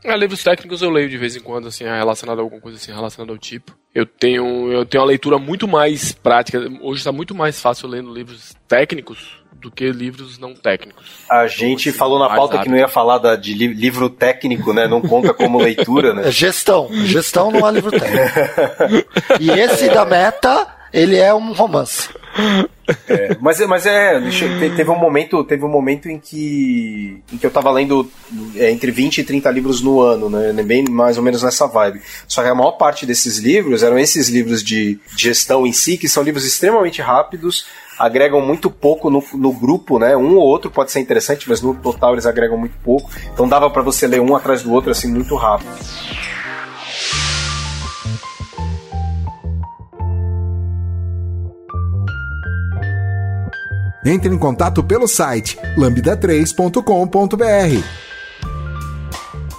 [0.04, 2.92] É, livros técnicos eu leio de vez em quando, assim, relacionado a alguma coisa assim,
[2.92, 3.74] relacionado ao tipo.
[3.94, 6.58] Eu tenho, eu tenho uma leitura muito mais prática.
[6.82, 11.06] Hoje está muito mais fácil lendo livros técnicos do que livros não técnicos.
[11.28, 14.74] A gente então, falou na pauta que não ia falar da, de li, livro técnico,
[14.74, 14.86] né?
[14.86, 16.28] Não conta como leitura, né?
[16.28, 16.88] É gestão.
[17.06, 19.08] Gestão não é livro técnico.
[19.40, 22.10] e esse da meta, ele é um romance.
[23.08, 24.20] É, mas, mas é,
[24.76, 28.10] teve um momento, teve um momento em que, em que eu tava lendo
[28.56, 30.62] é, entre 20 e 30 livros no ano, né?
[30.62, 32.02] Bem mais ou menos nessa vibe.
[32.28, 36.06] Só que a maior parte desses livros eram esses livros de gestão em si, que
[36.06, 37.64] são livros extremamente rápidos,
[37.98, 40.16] agregam muito pouco no, no grupo, né?
[40.16, 43.10] Um ou outro pode ser interessante, mas no total eles agregam muito pouco.
[43.32, 45.70] Então dava para você ler um atrás do outro assim muito rápido.
[54.06, 58.03] Entre em contato pelo site lambda3.com.br.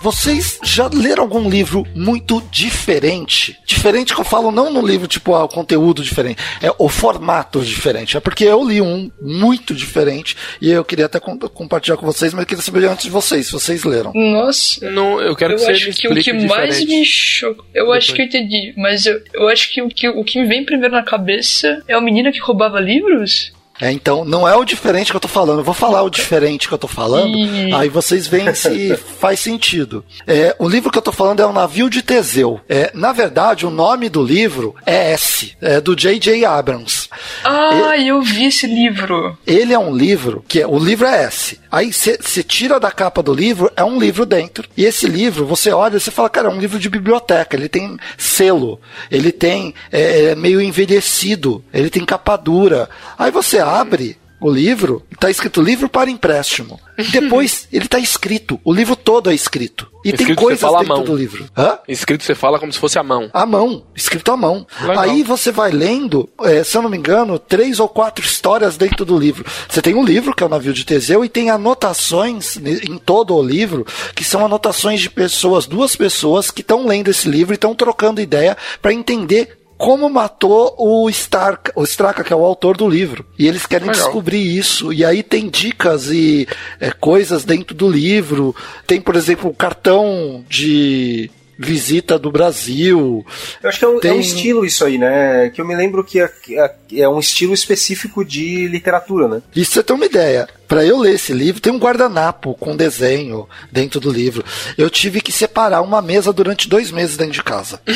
[0.05, 3.57] Vocês já leram algum livro muito diferente?
[3.65, 7.59] Diferente que eu falo não no livro, tipo, ah, o conteúdo diferente, é o formato
[7.61, 8.15] diferente.
[8.15, 12.43] É porque eu li um muito diferente e eu queria até compartilhar com vocês, mas
[12.43, 14.11] eu queria saber antes de vocês, se vocês leram.
[14.13, 17.97] Nossa, não, eu quero eu que acho que o que mais me chocou, eu Depois.
[17.97, 20.63] acho que eu entendi, mas eu, eu acho que o, que o que me vem
[20.63, 23.54] primeiro na cabeça é o menino que roubava livros.
[23.79, 25.59] É, então, não é o diferente que eu tô falando.
[25.59, 27.37] Eu vou falar o diferente que eu tô falando,
[27.75, 30.03] aí vocês veem se faz sentido.
[30.25, 32.59] É, o livro que eu tô falando é O Navio de Teseu.
[32.69, 36.45] É, na verdade, o nome do livro é S, é do J.J.
[36.45, 37.04] Abrams.
[37.43, 39.37] Ah, ele, eu vi esse livro.
[39.45, 41.59] Ele é um livro que é, o livro é S.
[41.71, 44.67] Aí você tira da capa do livro, é um livro dentro.
[44.75, 47.55] E esse livro, você olha e você fala, cara, é um livro de biblioteca.
[47.55, 48.79] Ele tem selo,
[49.11, 52.89] ele tem é, é meio envelhecido, ele tem capa dura.
[53.17, 56.79] Aí você abre o livro, está escrito livro para empréstimo.
[57.11, 59.89] Depois ele está escrito, o livro todo é escrito.
[60.03, 61.45] E escrito tem coisas dentro do livro.
[61.57, 61.79] Hã?
[61.87, 63.27] Escrito você fala como se fosse a mão.
[63.33, 64.67] A mão, escrito à mão.
[64.81, 64.99] Legal.
[64.99, 69.03] Aí você vai lendo, é, se eu não me engano, três ou quatro histórias dentro
[69.03, 69.43] do livro.
[69.67, 73.35] Você tem um livro, que é o Navio de Teseu, e tem anotações em todo
[73.35, 73.83] o livro,
[74.13, 78.21] que são anotações de pessoas, duas pessoas que estão lendo esse livro e estão trocando
[78.21, 83.25] ideia para entender como matou o Stark, o Straka, que é o autor do livro.
[83.37, 84.03] E eles querem Legal.
[84.03, 84.93] descobrir isso.
[84.93, 86.47] E aí tem dicas e
[86.79, 88.55] é, coisas dentro do livro.
[88.87, 93.25] Tem, por exemplo, o cartão de visita do Brasil.
[93.61, 94.11] Eu acho que é um, Tem...
[94.11, 95.49] é um, estilo isso aí, né?
[95.49, 99.41] Que eu me lembro que é, é, é um estilo específico de literatura, né?
[99.55, 100.47] Isso você tem uma ideia.
[100.67, 104.43] Para eu ler esse livro, tem um guardanapo com desenho dentro do livro.
[104.77, 107.79] Eu tive que separar uma mesa durante dois meses dentro de casa.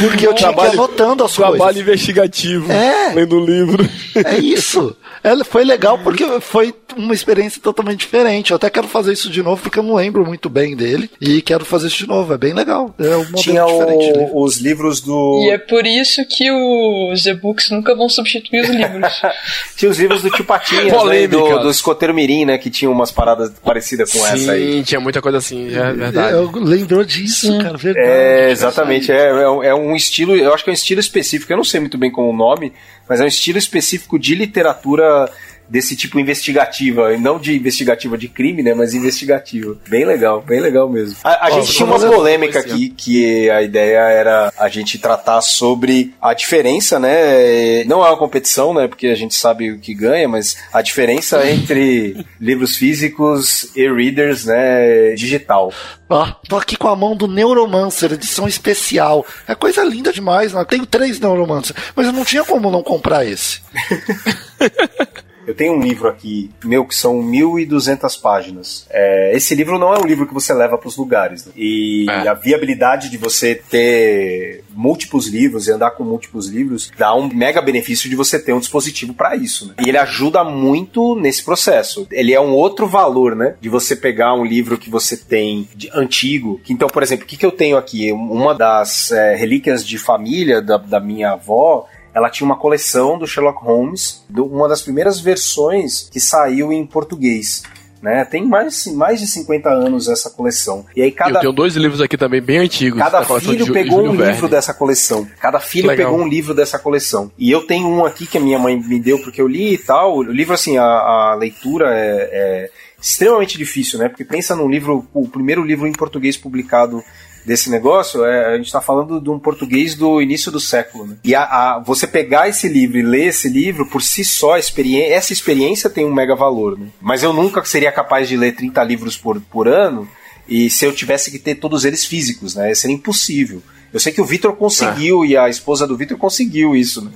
[0.00, 1.74] Porque eu tinha trabalho, que ir anotando as trabalho coisas.
[1.74, 2.70] Trabalho investigativo.
[2.70, 3.14] É.
[3.14, 3.88] Lendo o livro.
[4.14, 4.94] É isso.
[5.22, 8.50] Ela foi legal porque foi uma experiência totalmente diferente.
[8.50, 11.10] Eu até quero fazer isso de novo porque eu não lembro muito bem dele.
[11.20, 12.32] E quero fazer isso de novo.
[12.32, 12.94] É bem legal.
[12.98, 15.42] É um Tinha o, os livros do.
[15.44, 19.22] E é por isso que os e-books nunca vão substituir os livros.
[19.76, 22.58] tinha os livros do Tio Patinhas, né, do, do Escoteiro Mirim, né?
[22.58, 24.72] Que tinha umas paradas parecidas com Sim, essa aí.
[24.74, 26.32] Sim, tinha muita coisa assim, é verdade.
[26.32, 27.58] Eu lembrou disso, Sim.
[27.58, 27.76] cara.
[27.76, 28.06] Verdade.
[28.06, 29.10] É, exatamente.
[29.10, 31.52] É, é, é um estilo, eu acho que é um estilo específico.
[31.52, 32.72] Eu não sei muito bem com o nome,
[33.08, 35.28] mas é um estilo específico de literatura
[35.68, 39.76] desse tipo investigativa, não de investigativa de crime, né, mas investigativa.
[39.88, 41.16] Bem legal, bem legal mesmo.
[41.22, 46.14] A, a gente tinha uma polêmica aqui que a ideia era a gente tratar sobre
[46.20, 50.28] a diferença, né, não é uma competição, né, porque a gente sabe o que ganha,
[50.28, 55.72] mas a diferença entre livros físicos e readers, né, digital.
[56.10, 59.26] Ó, tô aqui com a mão do Neuromancer, edição especial.
[59.46, 60.64] É coisa linda demais, né?
[60.64, 63.60] Tenho três Neuromancer, mas eu não tinha como não comprar esse.
[65.48, 68.86] Eu tenho um livro aqui, meu, que são 1.200 páginas.
[68.90, 71.46] É, esse livro não é um livro que você leva para os lugares.
[71.46, 71.52] Né?
[71.56, 72.28] E é.
[72.28, 77.62] a viabilidade de você ter múltiplos livros e andar com múltiplos livros dá um mega
[77.62, 79.68] benefício de você ter um dispositivo para isso.
[79.68, 79.74] Né?
[79.86, 82.06] E ele ajuda muito nesse processo.
[82.12, 83.54] Ele é um outro valor, né?
[83.58, 86.60] De você pegar um livro que você tem de, antigo.
[86.62, 88.12] Que, então, por exemplo, o que, que eu tenho aqui?
[88.12, 91.88] Uma das é, relíquias de família da, da minha avó
[92.18, 97.62] ela tinha uma coleção do Sherlock Holmes, uma das primeiras versões que saiu em português.
[98.02, 98.24] Né?
[98.24, 100.84] Tem mais, mais de 50 anos essa coleção.
[100.94, 101.38] E aí cada.
[101.38, 103.00] Eu tenho dois livros aqui também bem antigos.
[103.00, 104.32] Cada filho de, pegou um Verne.
[104.32, 105.26] livro dessa coleção.
[105.40, 106.10] Cada filho Legal.
[106.10, 107.30] pegou um livro dessa coleção.
[107.36, 109.78] E eu tenho um aqui que a minha mãe me deu porque eu li e
[109.78, 110.18] tal.
[110.18, 114.08] O livro, assim, a, a leitura é, é extremamente difícil, né?
[114.08, 117.02] Porque pensa num livro, o primeiro livro em português publicado
[117.48, 121.06] desse negócio, é, a gente está falando de um português do início do século.
[121.06, 121.16] Né?
[121.24, 125.14] E a, a, você pegar esse livro e ler esse livro, por si só, experiência,
[125.14, 126.78] essa experiência tem um mega valor.
[126.78, 126.88] Né?
[127.00, 130.06] Mas eu nunca seria capaz de ler 30 livros por, por ano,
[130.46, 132.74] e se eu tivesse que ter todos eles físicos, né?
[132.74, 133.62] Seria impossível.
[133.92, 135.28] Eu sei que o Vitor conseguiu é.
[135.28, 137.10] e a esposa do Vitor conseguiu isso, né?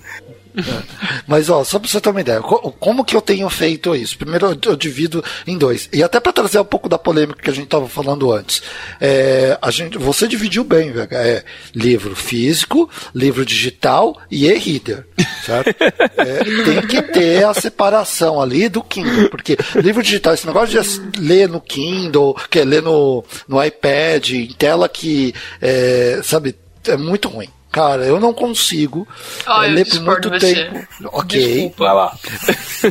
[1.27, 4.19] Mas, ó, só pra você ter uma ideia, como que eu tenho feito isso?
[4.19, 5.89] Primeiro eu, divido em dois.
[5.93, 8.63] E até para trazer um pouco da polêmica que a gente estava falando antes.
[9.01, 11.09] É, a gente, você dividiu bem, velho.
[11.13, 11.45] É
[11.75, 15.07] livro físico, livro digital e e-reader.
[15.45, 15.75] Certo?
[16.17, 19.29] É, tem que ter a separação ali do Kindle.
[19.29, 24.31] Porque livro digital, esse negócio de ler no Kindle, que é ler no, no iPad,
[24.31, 26.55] em tela que, é, sabe,
[26.87, 27.49] é muito ruim.
[27.73, 29.09] Cara, eu não consigo
[29.47, 30.87] ah, ler por muito tempo.
[31.07, 31.41] Ok.
[31.41, 31.85] Desculpa.
[31.85, 32.17] Vai lá.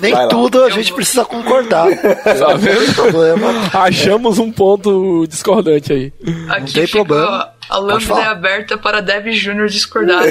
[0.01, 0.65] Nem Vai tudo lá.
[0.65, 1.87] a gente precisa concordar.
[2.41, 2.95] Tá vendo?
[2.95, 3.69] problema.
[3.73, 6.13] Achamos um ponto discordante aí.
[6.49, 7.53] Aqui não tem problema.
[7.71, 10.25] A lâmpada é aberta para Dev Júnior discordar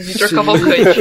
[0.00, 1.00] Vitor Cavalcante.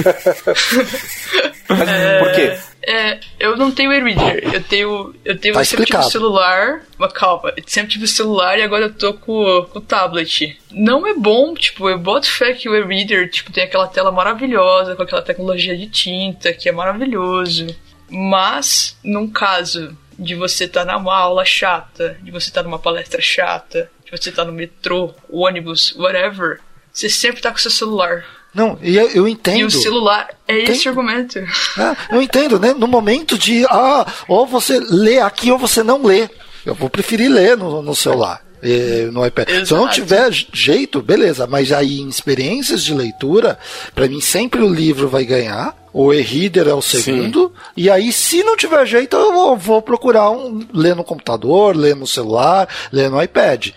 [1.70, 2.58] é, por quê?
[2.86, 4.54] É, eu não tenho e-reader.
[4.54, 5.16] Eu tenho.
[5.24, 6.82] Eu tenho tá sempre tive celular.
[6.98, 10.60] Mas calma, eu sempre tive celular e agora eu tô com, com o tablet.
[10.70, 14.98] Não é bom, tipo, eu boto fé que o e-reader, tipo, tem aquela tela maravilhosa,
[14.98, 17.68] com aquela tecnologia de tinta, que é maravilhoso.
[18.10, 22.80] Mas, num caso de você estar tá numa aula chata, de você estar tá numa
[22.80, 26.60] palestra chata, de você tá no metrô, ônibus, whatever,
[26.94, 28.24] você sempre tá com seu celular.
[28.54, 29.60] Não, e eu, eu entendo.
[29.60, 31.40] E o celular é esse argumento.
[31.40, 32.74] É, eu entendo, né?
[32.74, 36.30] No momento de, ah, ou você lê aqui ou você não lê.
[36.66, 38.45] Eu vou preferir ler no, no celular.
[39.12, 39.50] No iPad.
[39.50, 39.66] Exato.
[39.66, 43.58] Se eu não tiver jeito, beleza, mas aí em experiências de leitura,
[43.94, 47.72] para mim sempre o livro vai ganhar, o e-reader é o segundo, Sim.
[47.78, 51.96] e aí se não tiver jeito, eu vou, vou procurar um ler no computador, ler
[51.96, 53.70] no celular, ler no iPad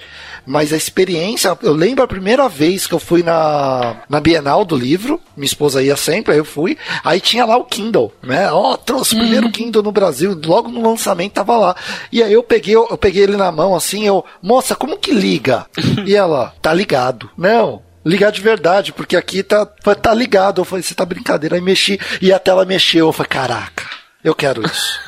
[0.49, 4.75] mas a experiência, eu lembro a primeira vez que eu fui na, na Bienal do
[4.75, 8.51] livro, minha esposa ia sempre, aí eu fui, aí tinha lá o Kindle, né?
[8.51, 9.53] Ó, oh, trouxe o primeiro uhum.
[9.53, 11.77] Kindle no Brasil, logo no lançamento tava lá.
[12.11, 15.13] E aí eu peguei, eu, eu peguei ele na mão assim, eu, moça, como que
[15.13, 15.67] liga?
[16.07, 17.29] e ela, tá ligado.
[17.37, 20.63] Não, ligar de verdade, porque aqui tá, tá ligado.
[20.63, 21.57] Eu falei, você tá brincadeira.
[21.57, 23.09] Aí mexi e a tela mexeu.
[23.09, 23.85] Eu falei, caraca,
[24.25, 25.08] eu quero isso.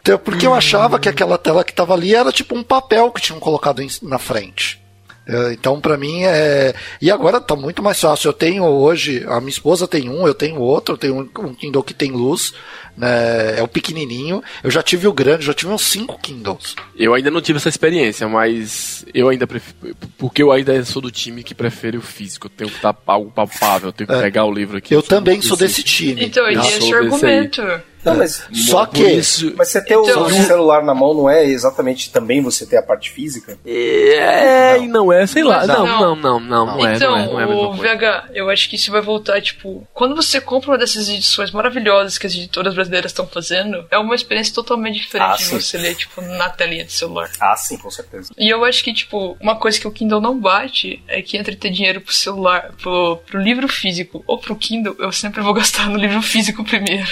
[0.00, 3.20] Então, porque eu achava que aquela tela que estava ali era tipo um papel que
[3.20, 4.80] tinham colocado na frente.
[5.28, 6.74] É, então, para mim, é.
[7.02, 8.28] E agora tá muito mais fácil.
[8.28, 11.82] Eu tenho hoje, a minha esposa tem um, eu tenho outro, eu tenho um Kindle
[11.82, 12.54] que tem luz,
[12.96, 13.58] né?
[13.58, 14.42] É o pequenininho.
[14.64, 16.74] Eu já tive o grande, já tive uns cinco Kindles.
[16.96, 19.94] Eu ainda não tive essa experiência, mas eu ainda prefiro.
[20.16, 22.46] Porque eu ainda sou do time que prefere o físico.
[22.46, 24.22] Eu tenho que estar algo palpável, eu tenho que é.
[24.22, 24.94] pegar o livro aqui.
[24.94, 26.24] Eu, eu também sou desse time.
[26.24, 27.60] Então, eu esse argumento.
[27.60, 27.80] Aí.
[28.10, 31.44] Não, mas só que isso, mas você ter então, o celular na mão não é
[31.44, 33.58] exatamente também você ter a parte física?
[33.66, 35.66] É, e não é, sei lá.
[35.66, 38.68] Não, não, não, não, não, é, então, não é, não é o VH, eu acho
[38.68, 42.74] que isso vai voltar, tipo, quando você compra uma dessas edições maravilhosas que as editoras
[42.74, 46.84] brasileiras estão fazendo, é uma experiência totalmente diferente ah, de você ler, tipo, na telinha
[46.84, 47.30] do celular.
[47.40, 48.32] Ah, sim, com certeza.
[48.36, 51.56] E eu acho que, tipo, uma coisa que o Kindle não bate é que entre
[51.56, 55.88] ter dinheiro pro celular, pro, pro livro físico ou pro Kindle, eu sempre vou gastar
[55.88, 57.08] no livro físico primeiro.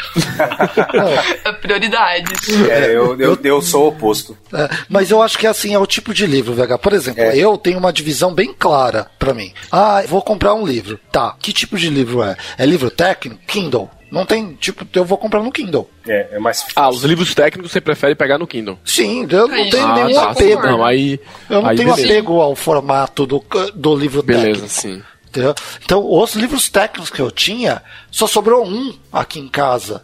[1.61, 2.49] Prioridades.
[2.69, 4.37] É, eu, eu, eu sou o oposto.
[4.53, 6.79] É, mas eu acho que assim é o tipo de livro, VH.
[6.79, 7.37] Por exemplo, é.
[7.37, 9.53] eu tenho uma divisão bem clara para mim.
[9.71, 10.99] Ah, vou comprar um livro.
[11.11, 12.37] Tá, que tipo de livro é?
[12.59, 13.41] É livro técnico?
[13.47, 13.91] Kindle.
[14.11, 15.91] Não tem, tipo, eu vou comprar no Kindle.
[16.07, 18.79] É, é mais Ah, os livros técnicos você prefere pegar no Kindle?
[18.85, 20.63] Sim, eu não tenho ah, nenhum tá, apego.
[20.63, 21.21] Não, aí,
[21.51, 22.13] eu não aí tenho beleza.
[22.13, 24.61] apego ao formato do, do livro beleza, técnico.
[24.61, 25.03] Beleza, sim.
[25.29, 25.55] Entendeu?
[25.85, 30.03] Então, os livros técnicos que eu tinha, só sobrou um aqui em casa.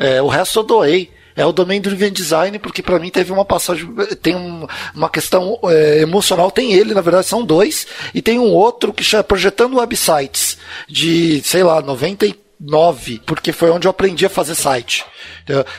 [0.00, 1.10] É, o resto eu doei.
[1.36, 3.88] É o domain driven design, porque para mim teve uma passagem,
[4.20, 8.52] tem um, uma questão é, emocional, tem ele, na verdade são dois, e tem um
[8.52, 14.28] outro que chama Projetando Websites, de, sei lá, 99, porque foi onde eu aprendi a
[14.28, 15.04] fazer site.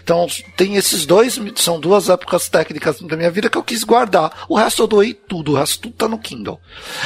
[0.03, 0.25] Então,
[0.57, 4.45] tem esses dois, são duas épocas técnicas da minha vida que eu quis guardar.
[4.49, 6.59] O resto eu doei tudo, o resto tudo tá no Kindle.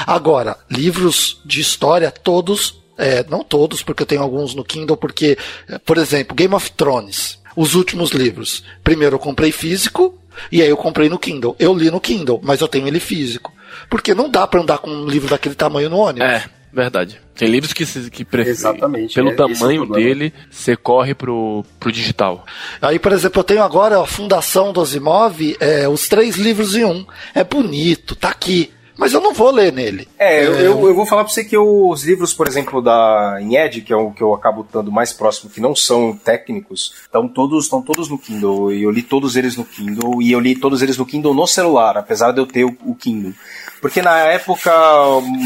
[0.08, 5.38] Agora, livros de história, todos é, não todos, porque eu tenho alguns no Kindle, porque,
[5.86, 8.64] por exemplo, Game of Thrones, os últimos livros.
[8.84, 10.18] Primeiro eu comprei físico,
[10.52, 11.56] e aí eu comprei no Kindle.
[11.60, 13.54] Eu li no Kindle, mas eu tenho ele físico.
[13.90, 16.28] Porque não dá para andar com um livro daquele tamanho no ônibus.
[16.28, 17.20] É, verdade.
[17.36, 18.52] Tem livros que, que preferem.
[18.52, 19.16] Exatamente.
[19.16, 22.46] Pelo é, tamanho é dele, você corre pro, pro digital.
[22.82, 26.86] Aí, por exemplo, eu tenho agora a Fundação do Asimov, é, os três livros em
[26.86, 27.06] um.
[27.34, 30.08] É bonito, tá aqui mas eu não vou ler nele.
[30.18, 33.38] É, eu, é, eu, eu vou falar pra você que os livros, por exemplo, da
[33.42, 37.28] Ined, que é o que eu acabo estando mais próximo, que não são técnicos, estão
[37.28, 38.72] todos, estão todos no Kindle.
[38.72, 41.46] E eu li todos eles no Kindle, e eu li todos eles no Kindle no
[41.46, 43.34] celular, apesar de eu ter o, o Kindle.
[43.82, 44.72] Porque na época,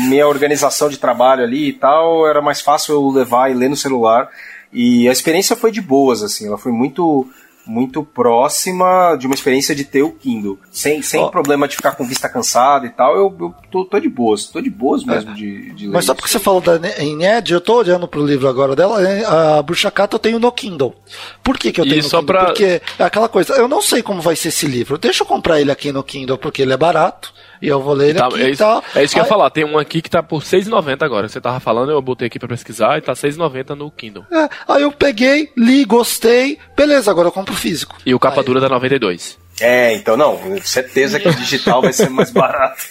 [0.08, 3.76] minha organização de trabalho ali e tal, era mais fácil eu levar e ler no
[3.76, 4.30] celular.
[4.72, 7.28] E a experiência foi de boas, assim, ela foi muito
[7.70, 10.58] muito próxima de uma experiência de ter o Kindle.
[10.72, 11.30] Sem, sem oh.
[11.30, 14.60] problema de ficar com vista cansada e tal, eu, eu tô, tô de boas, tô
[14.60, 15.34] de boas mesmo é.
[15.36, 15.94] de, de ler.
[15.94, 19.62] Mas só porque você falou da Ned, eu tô olhando pro livro agora dela, a
[19.62, 20.96] Bruxa Cata eu tenho no Kindle.
[21.44, 22.24] Por que, que eu tenho e no Kindle?
[22.24, 22.46] Pra...
[22.46, 24.98] Porque é aquela coisa, eu não sei como vai ser esse livro.
[24.98, 27.32] Deixa eu comprar ele aqui no Kindle porque ele é barato.
[27.62, 28.82] E eu vou ler tá, aqui é isso, tá.
[28.96, 29.24] É isso que Aí...
[29.24, 29.50] eu ia falar.
[29.50, 31.28] Tem um aqui que tá por 6,90 agora.
[31.28, 34.26] Você tava falando, eu botei aqui pra pesquisar e tá 6,90 no Kindle.
[34.32, 36.58] É, aí eu peguei, li, gostei.
[36.76, 37.96] Beleza, agora eu compro físico.
[38.06, 39.38] E o capa dura da 92.
[39.62, 42.82] É, então não, certeza que o digital vai ser mais barato.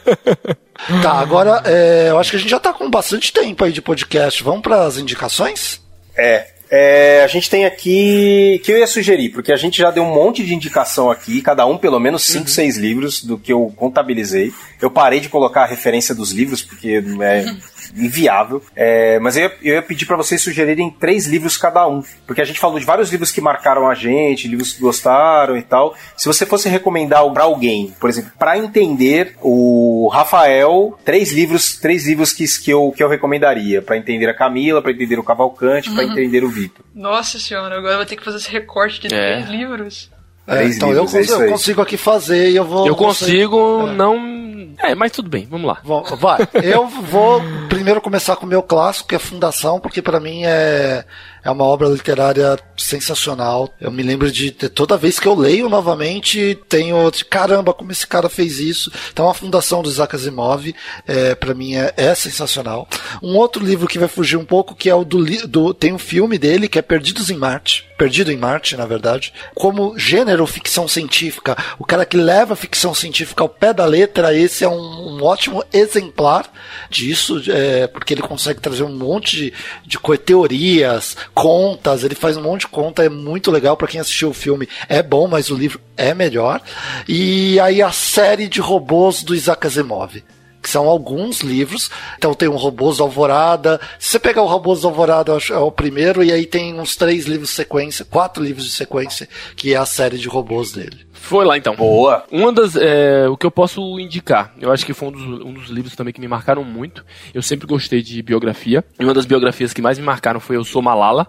[1.02, 3.82] tá, agora é, eu acho que a gente já tá com bastante tempo aí de
[3.82, 4.42] podcast.
[4.42, 5.82] Vamos para as indicações?
[6.16, 10.04] É, é, a gente tem aqui que eu ia sugerir, porque a gente já deu
[10.04, 12.82] um monte de indicação aqui, cada um pelo menos 5, 6 uhum.
[12.82, 14.52] livros do que eu contabilizei.
[14.80, 17.44] Eu parei de colocar a referência dos livros, porque é,
[17.96, 18.62] inviável.
[18.74, 22.40] É, mas eu ia, eu ia pedir para vocês sugerirem três livros cada um, porque
[22.40, 25.94] a gente falou de vários livros que marcaram a gente, livros que gostaram e tal.
[26.16, 32.06] Se você fosse recomendar para alguém, por exemplo, para entender o Rafael, três livros, três
[32.06, 35.88] livros que, que, eu, que eu recomendaria para entender a Camila, para entender o Cavalcante,
[35.88, 35.94] uhum.
[35.94, 36.84] para entender o Vitor.
[36.94, 39.36] Nossa senhora, agora eu vou ter que fazer esse recorte de é.
[39.36, 40.10] três livros.
[40.50, 42.86] É, então eu, consigo, eu consigo aqui fazer e eu vou.
[42.86, 43.92] Eu consigo é.
[43.94, 44.40] não.
[44.78, 45.80] É, mas tudo bem, vamos lá.
[46.18, 46.40] Vai.
[46.64, 51.04] eu vou primeiro começar com o meu clássico, que é Fundação, porque para mim é
[51.42, 53.72] é uma obra literária sensacional.
[53.80, 58.28] Eu me lembro de toda vez que eu leio novamente, tenho caramba, como esse cara
[58.28, 58.90] fez isso.
[59.12, 60.74] Então a fundação do Isaac Asimov,
[61.06, 62.88] é, para mim é, é, sensacional.
[63.22, 65.98] Um outro livro que vai fugir um pouco, que é o do, do tem um
[65.98, 69.32] filme dele que é Perdidos em Marte, Perdido em Marte, na verdade.
[69.54, 74.34] Como gênero ficção científica, o cara que leva a ficção científica ao pé da letra,
[74.34, 76.50] esse é um, um ótimo exemplar
[76.88, 79.52] disso, é, porque ele consegue trazer um monte de,
[79.86, 84.30] de teorias, contas, ele faz um monte de conta, é muito legal para quem assistiu
[84.30, 84.68] o filme.
[84.88, 86.60] É bom, mas o livro é melhor.
[87.08, 90.22] E aí a série de robôs do Isaac Asimov
[90.62, 91.90] que são alguns livros.
[92.18, 93.80] Então tem um Robôs da Alvorada.
[93.98, 97.24] Se você pegar o Robôs da Alvorada, é o primeiro, e aí tem uns três
[97.24, 101.09] livros de sequência, quatro livros de sequência, que é a série de robôs dele.
[101.20, 101.76] Foi lá então.
[101.76, 102.24] Boa.
[102.32, 102.74] Uma das.
[102.74, 105.94] É, o que eu posso indicar, eu acho que foi um dos, um dos, livros
[105.94, 107.04] também que me marcaram muito.
[107.32, 108.84] Eu sempre gostei de biografia.
[108.98, 111.28] E uma das biografias que mais me marcaram foi Eu Sou Malala,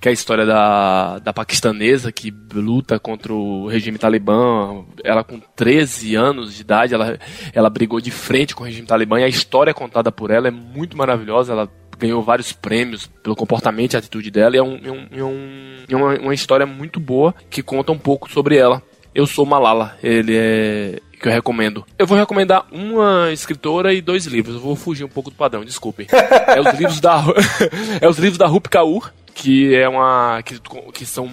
[0.00, 4.84] que é a história da, da paquistanesa que luta contra o regime talibã.
[5.04, 7.18] Ela com 13 anos de idade, ela,
[7.52, 10.52] ela brigou de frente com o regime talibã e a história contada por ela é
[10.52, 11.52] muito maravilhosa.
[11.52, 11.68] Ela
[11.98, 14.56] ganhou vários prêmios pelo comportamento e atitude dela.
[14.56, 17.92] E é, um, é, um, é, um, é uma, uma história muito boa que conta
[17.92, 18.82] um pouco sobre ela.
[19.14, 19.96] Eu Sou Malala.
[20.02, 21.86] Ele é que eu recomendo.
[21.98, 24.56] Eu vou recomendar uma escritora e dois livros.
[24.56, 26.06] Eu vou fugir um pouco do padrão, desculpem.
[26.48, 27.22] É os livros da
[28.00, 30.58] é os livros da Rupi Kaur, que é uma que,
[30.92, 31.30] que são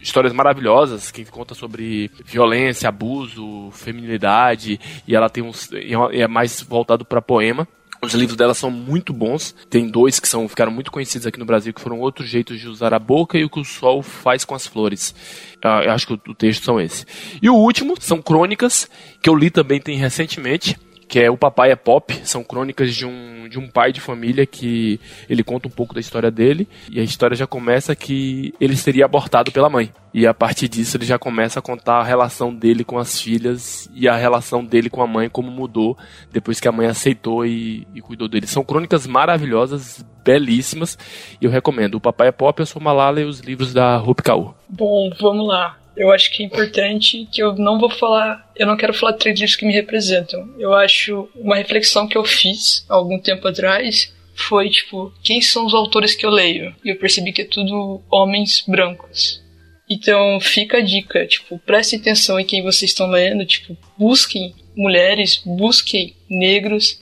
[0.00, 5.70] histórias maravilhosas que conta sobre violência, abuso, feminilidade e ela tem uns
[6.12, 7.66] é mais voltado para poema.
[8.00, 9.54] Os livros dela são muito bons.
[9.68, 12.68] Tem dois que são ficaram muito conhecidos aqui no Brasil, que foram outros jeitos de
[12.68, 15.14] usar a boca e o que o sol faz com as flores.
[15.62, 17.04] Ah, eu acho que o texto são esse.
[17.42, 18.88] E o último são crônicas,
[19.20, 20.78] que eu li também tem recentemente,
[21.08, 22.14] que é O Papai é Pop.
[22.22, 26.00] São crônicas de um, de um pai de família que ele conta um pouco da
[26.00, 26.68] história dele.
[26.90, 29.90] E a história já começa que ele seria abortado pela mãe.
[30.12, 33.90] E a partir disso ele já começa a contar a relação dele com as filhas
[33.94, 35.96] e a relação dele com a mãe, como mudou
[36.30, 38.46] depois que a mãe aceitou e, e cuidou dele.
[38.46, 40.98] São crônicas maravilhosas, belíssimas.
[41.40, 41.94] E eu recomendo.
[41.94, 44.54] O Papai é Pop, Eu Sou Malala e os livros da Rupi Kaur.
[44.68, 48.76] Bom, vamos lá eu acho que é importante que eu não vou falar, eu não
[48.76, 50.48] quero falar três livros que me representam.
[50.58, 55.66] Eu acho uma reflexão que eu fiz há algum tempo atrás foi tipo, quem são
[55.66, 56.74] os autores que eu leio?
[56.84, 59.42] E eu percebi que é tudo homens brancos.
[59.90, 65.42] Então fica a dica, tipo, prestem atenção em quem vocês estão lendo, tipo, busquem mulheres,
[65.44, 67.00] busquem negros,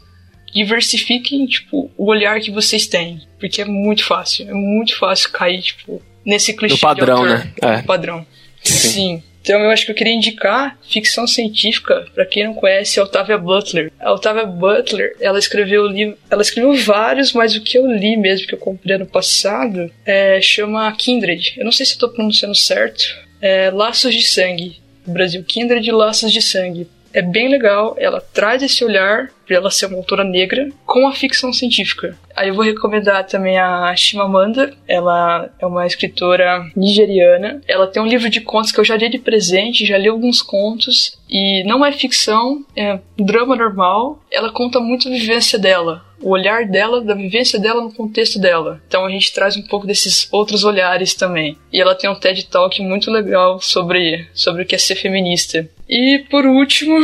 [0.54, 5.60] diversifiquem, tipo, o olhar que vocês têm, porque é muito fácil, é muito fácil cair,
[5.60, 7.52] tipo, nesse clichê do padrão, né?
[7.60, 7.82] É.
[7.82, 8.24] padrão.
[8.68, 9.22] Sim.
[9.46, 13.38] Então eu acho que eu queria indicar ficção científica para quem não conhece a Octavia
[13.38, 13.92] Butler.
[14.00, 18.48] A Octavia Butler, ela escreveu livro, ela escreveu vários, mas o que eu li mesmo
[18.48, 21.54] que eu comprei ano passado é, chama Kindred.
[21.56, 23.04] Eu não sei se estou pronunciando certo.
[23.40, 24.80] É Laços de Sangue.
[25.06, 29.86] Brasil Kindred Laços de Sangue é bem legal, ela traz esse olhar para ela ser
[29.86, 32.14] uma autora negra com a ficção científica.
[32.34, 37.62] Aí eu vou recomendar também a Chimamanda, ela é uma escritora nigeriana.
[37.66, 40.42] Ela tem um livro de contos que eu já dei de presente, já li alguns
[40.42, 44.22] contos e não é ficção, é drama normal.
[44.30, 48.82] Ela conta muito a vivência dela, o olhar dela, da vivência dela no contexto dela.
[48.86, 51.56] Então a gente traz um pouco desses outros olhares também.
[51.72, 55.66] E ela tem um TED Talk muito legal sobre, sobre o que é ser feminista.
[55.88, 56.96] E por último,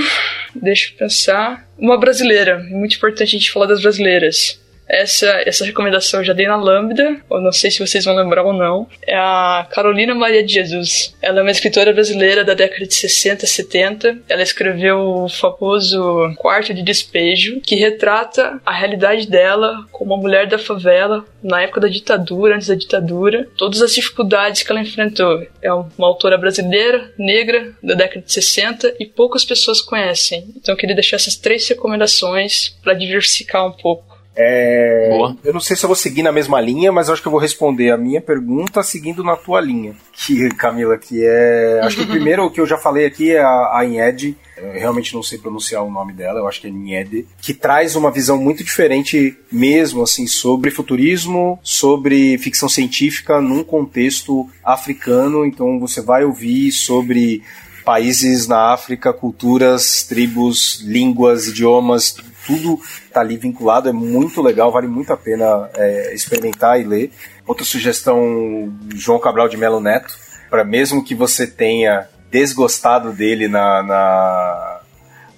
[0.54, 2.58] deixa eu pensar, uma brasileira.
[2.70, 4.61] Muito importante a gente falar das brasileiras.
[4.92, 8.44] Essa, essa recomendação eu já dei na Lambda, eu não sei se vocês vão lembrar
[8.44, 8.86] ou não.
[9.06, 11.16] É a Carolina Maria de Jesus.
[11.22, 14.18] Ela é uma escritora brasileira da década de 60, 70.
[14.28, 20.46] Ela escreveu o famoso Quarto de Despejo, que retrata a realidade dela como uma mulher
[20.46, 25.42] da favela na época da ditadura, antes da ditadura, todas as dificuldades que ela enfrentou.
[25.62, 30.52] É uma autora brasileira, negra, da década de 60 e poucas pessoas conhecem.
[30.56, 34.11] Então eu queria deixar essas três recomendações para diversificar um pouco.
[34.34, 35.10] É,
[35.44, 37.32] eu não sei se eu vou seguir na mesma linha, mas eu acho que eu
[37.32, 42.06] vou responder a minha pergunta seguindo na tua linha, que Camila, que é, acho que
[42.06, 45.38] primeiro o que eu já falei aqui é a, a Ined, eu realmente não sei
[45.38, 49.36] pronunciar o nome dela, eu acho que é Niede, que traz uma visão muito diferente
[49.50, 57.42] mesmo assim sobre futurismo, sobre ficção científica num contexto africano, então você vai ouvir sobre
[57.84, 62.16] países na África, culturas, tribos, línguas, idiomas,
[62.46, 67.12] tudo está ali vinculado, é muito legal, vale muito a pena é, experimentar e ler.
[67.46, 70.16] Outra sugestão, João Cabral de Melo Neto,
[70.50, 74.80] para mesmo que você tenha desgostado dele na, na,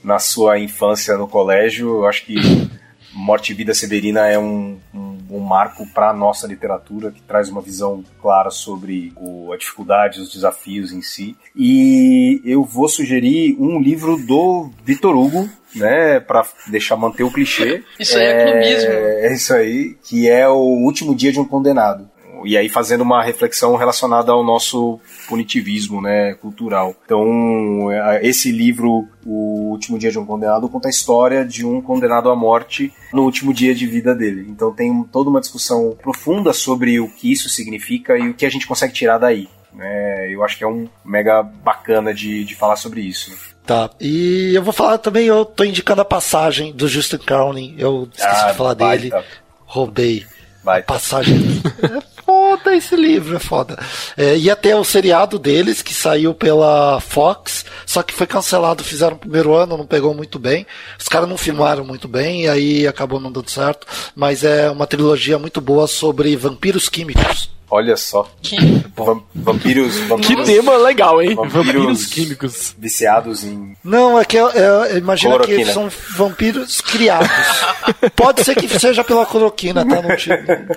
[0.02, 1.88] na sua infância no colégio.
[1.88, 2.70] Eu acho que
[3.14, 7.48] Morte e Vida Severina é um, um, um marco para a nossa literatura, que traz
[7.48, 11.36] uma visão clara sobre o, a dificuldade, os desafios em si.
[11.54, 17.82] E eu vou sugerir um livro do Vitor Hugo, né, para deixar manter o clichê.
[17.98, 18.90] Isso aí é, é clubismo.
[18.90, 22.08] É isso aí, que é o último dia de um condenado
[22.46, 26.94] e aí fazendo uma reflexão relacionada ao nosso punitivismo, né, cultural.
[27.04, 31.80] Então, é, esse livro, O Último Dia de um Condenado, conta a história de um
[31.80, 34.46] condenado à morte no último dia de vida dele.
[34.48, 38.50] Então tem toda uma discussão profunda sobre o que isso significa e o que a
[38.50, 39.48] gente consegue tirar daí.
[39.78, 43.32] É, eu acho que é um mega bacana de, de falar sobre isso.
[43.66, 43.90] Tá.
[44.00, 47.74] E eu vou falar também, eu tô indicando a passagem do Justin Crowning.
[47.78, 49.10] Eu esqueci ah, de falar dele.
[49.64, 50.26] Roubei.
[50.66, 51.36] A passagem.
[52.58, 53.78] foda esse livro, é foda.
[54.16, 59.16] É, ia ter o seriado deles, que saiu pela Fox, só que foi cancelado, fizeram
[59.16, 60.66] o primeiro ano, não pegou muito bem.
[60.98, 63.86] Os caras não filmaram muito bem, e aí acabou não dando certo.
[64.14, 67.50] Mas é uma trilogia muito boa sobre vampiros químicos.
[67.70, 68.28] Olha só.
[68.42, 68.56] Que
[69.34, 70.46] vampiros, vampiros.
[70.46, 71.34] Que tema legal, hein?
[71.34, 72.74] Vampiros, vampiros químicos.
[72.78, 73.76] Viciados em.
[73.82, 77.28] Não, é que é, é, imagina que são vampiros criados.
[78.14, 80.02] Pode ser que seja pela cloroquina, tá?
[80.02, 80.68] Não tinha...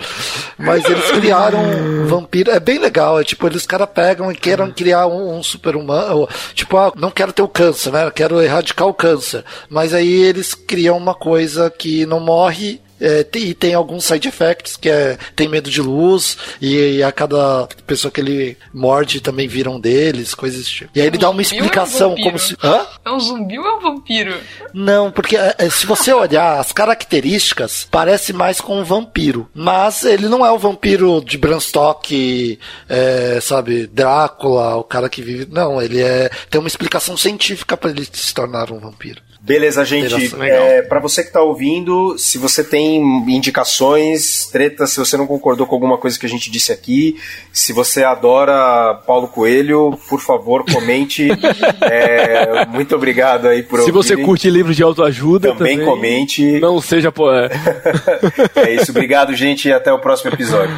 [0.58, 2.52] Mas eles criaram um vampiro.
[2.52, 3.20] É bem legal.
[3.20, 6.28] É tipo, eles caras pegam e queiram criar um, um super-humano.
[6.54, 8.10] Tipo, ah, não quero ter o câncer, né?
[8.12, 9.44] Quero erradicar o câncer.
[9.70, 14.76] Mas aí eles criam uma coisa que não morre é, e tem alguns side effects,
[14.76, 19.48] que é tem medo de luz, e, e, a cada pessoa que ele morde também
[19.48, 20.92] viram deles, coisas desse tipo.
[20.96, 22.58] E aí ele dá uma explicação é um como se.
[22.64, 22.86] Hã?
[23.06, 24.36] É um zumbi ou é um vampiro?
[24.74, 29.50] Não, porque é, é, se você olhar as características, parece mais com um vampiro.
[29.54, 32.58] Mas ele não é o vampiro de Bram Stoker,
[32.90, 35.48] é, sabe, Drácula, o cara que vive.
[35.52, 36.30] Não, ele é.
[36.50, 39.22] Tem uma explicação científica para ele se tornar um vampiro.
[39.48, 40.36] Beleza, gente.
[40.42, 42.98] É, para você que tá ouvindo, se você tem
[43.30, 47.16] indicações, tretas, se você não concordou com alguma coisa que a gente disse aqui,
[47.54, 51.30] se você adora Paulo Coelho, por favor, comente.
[51.82, 56.60] é, muito obrigado aí por Se você curte livros de autoajuda, também, também comente.
[56.60, 57.56] Não seja poeta.
[58.54, 60.76] é isso, obrigado, gente, e até o próximo episódio.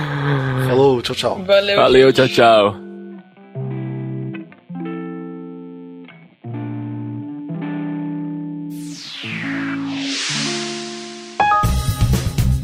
[0.68, 1.44] Falou, tchau, tchau.
[1.44, 2.89] Valeu, Valeu tchau, tchau.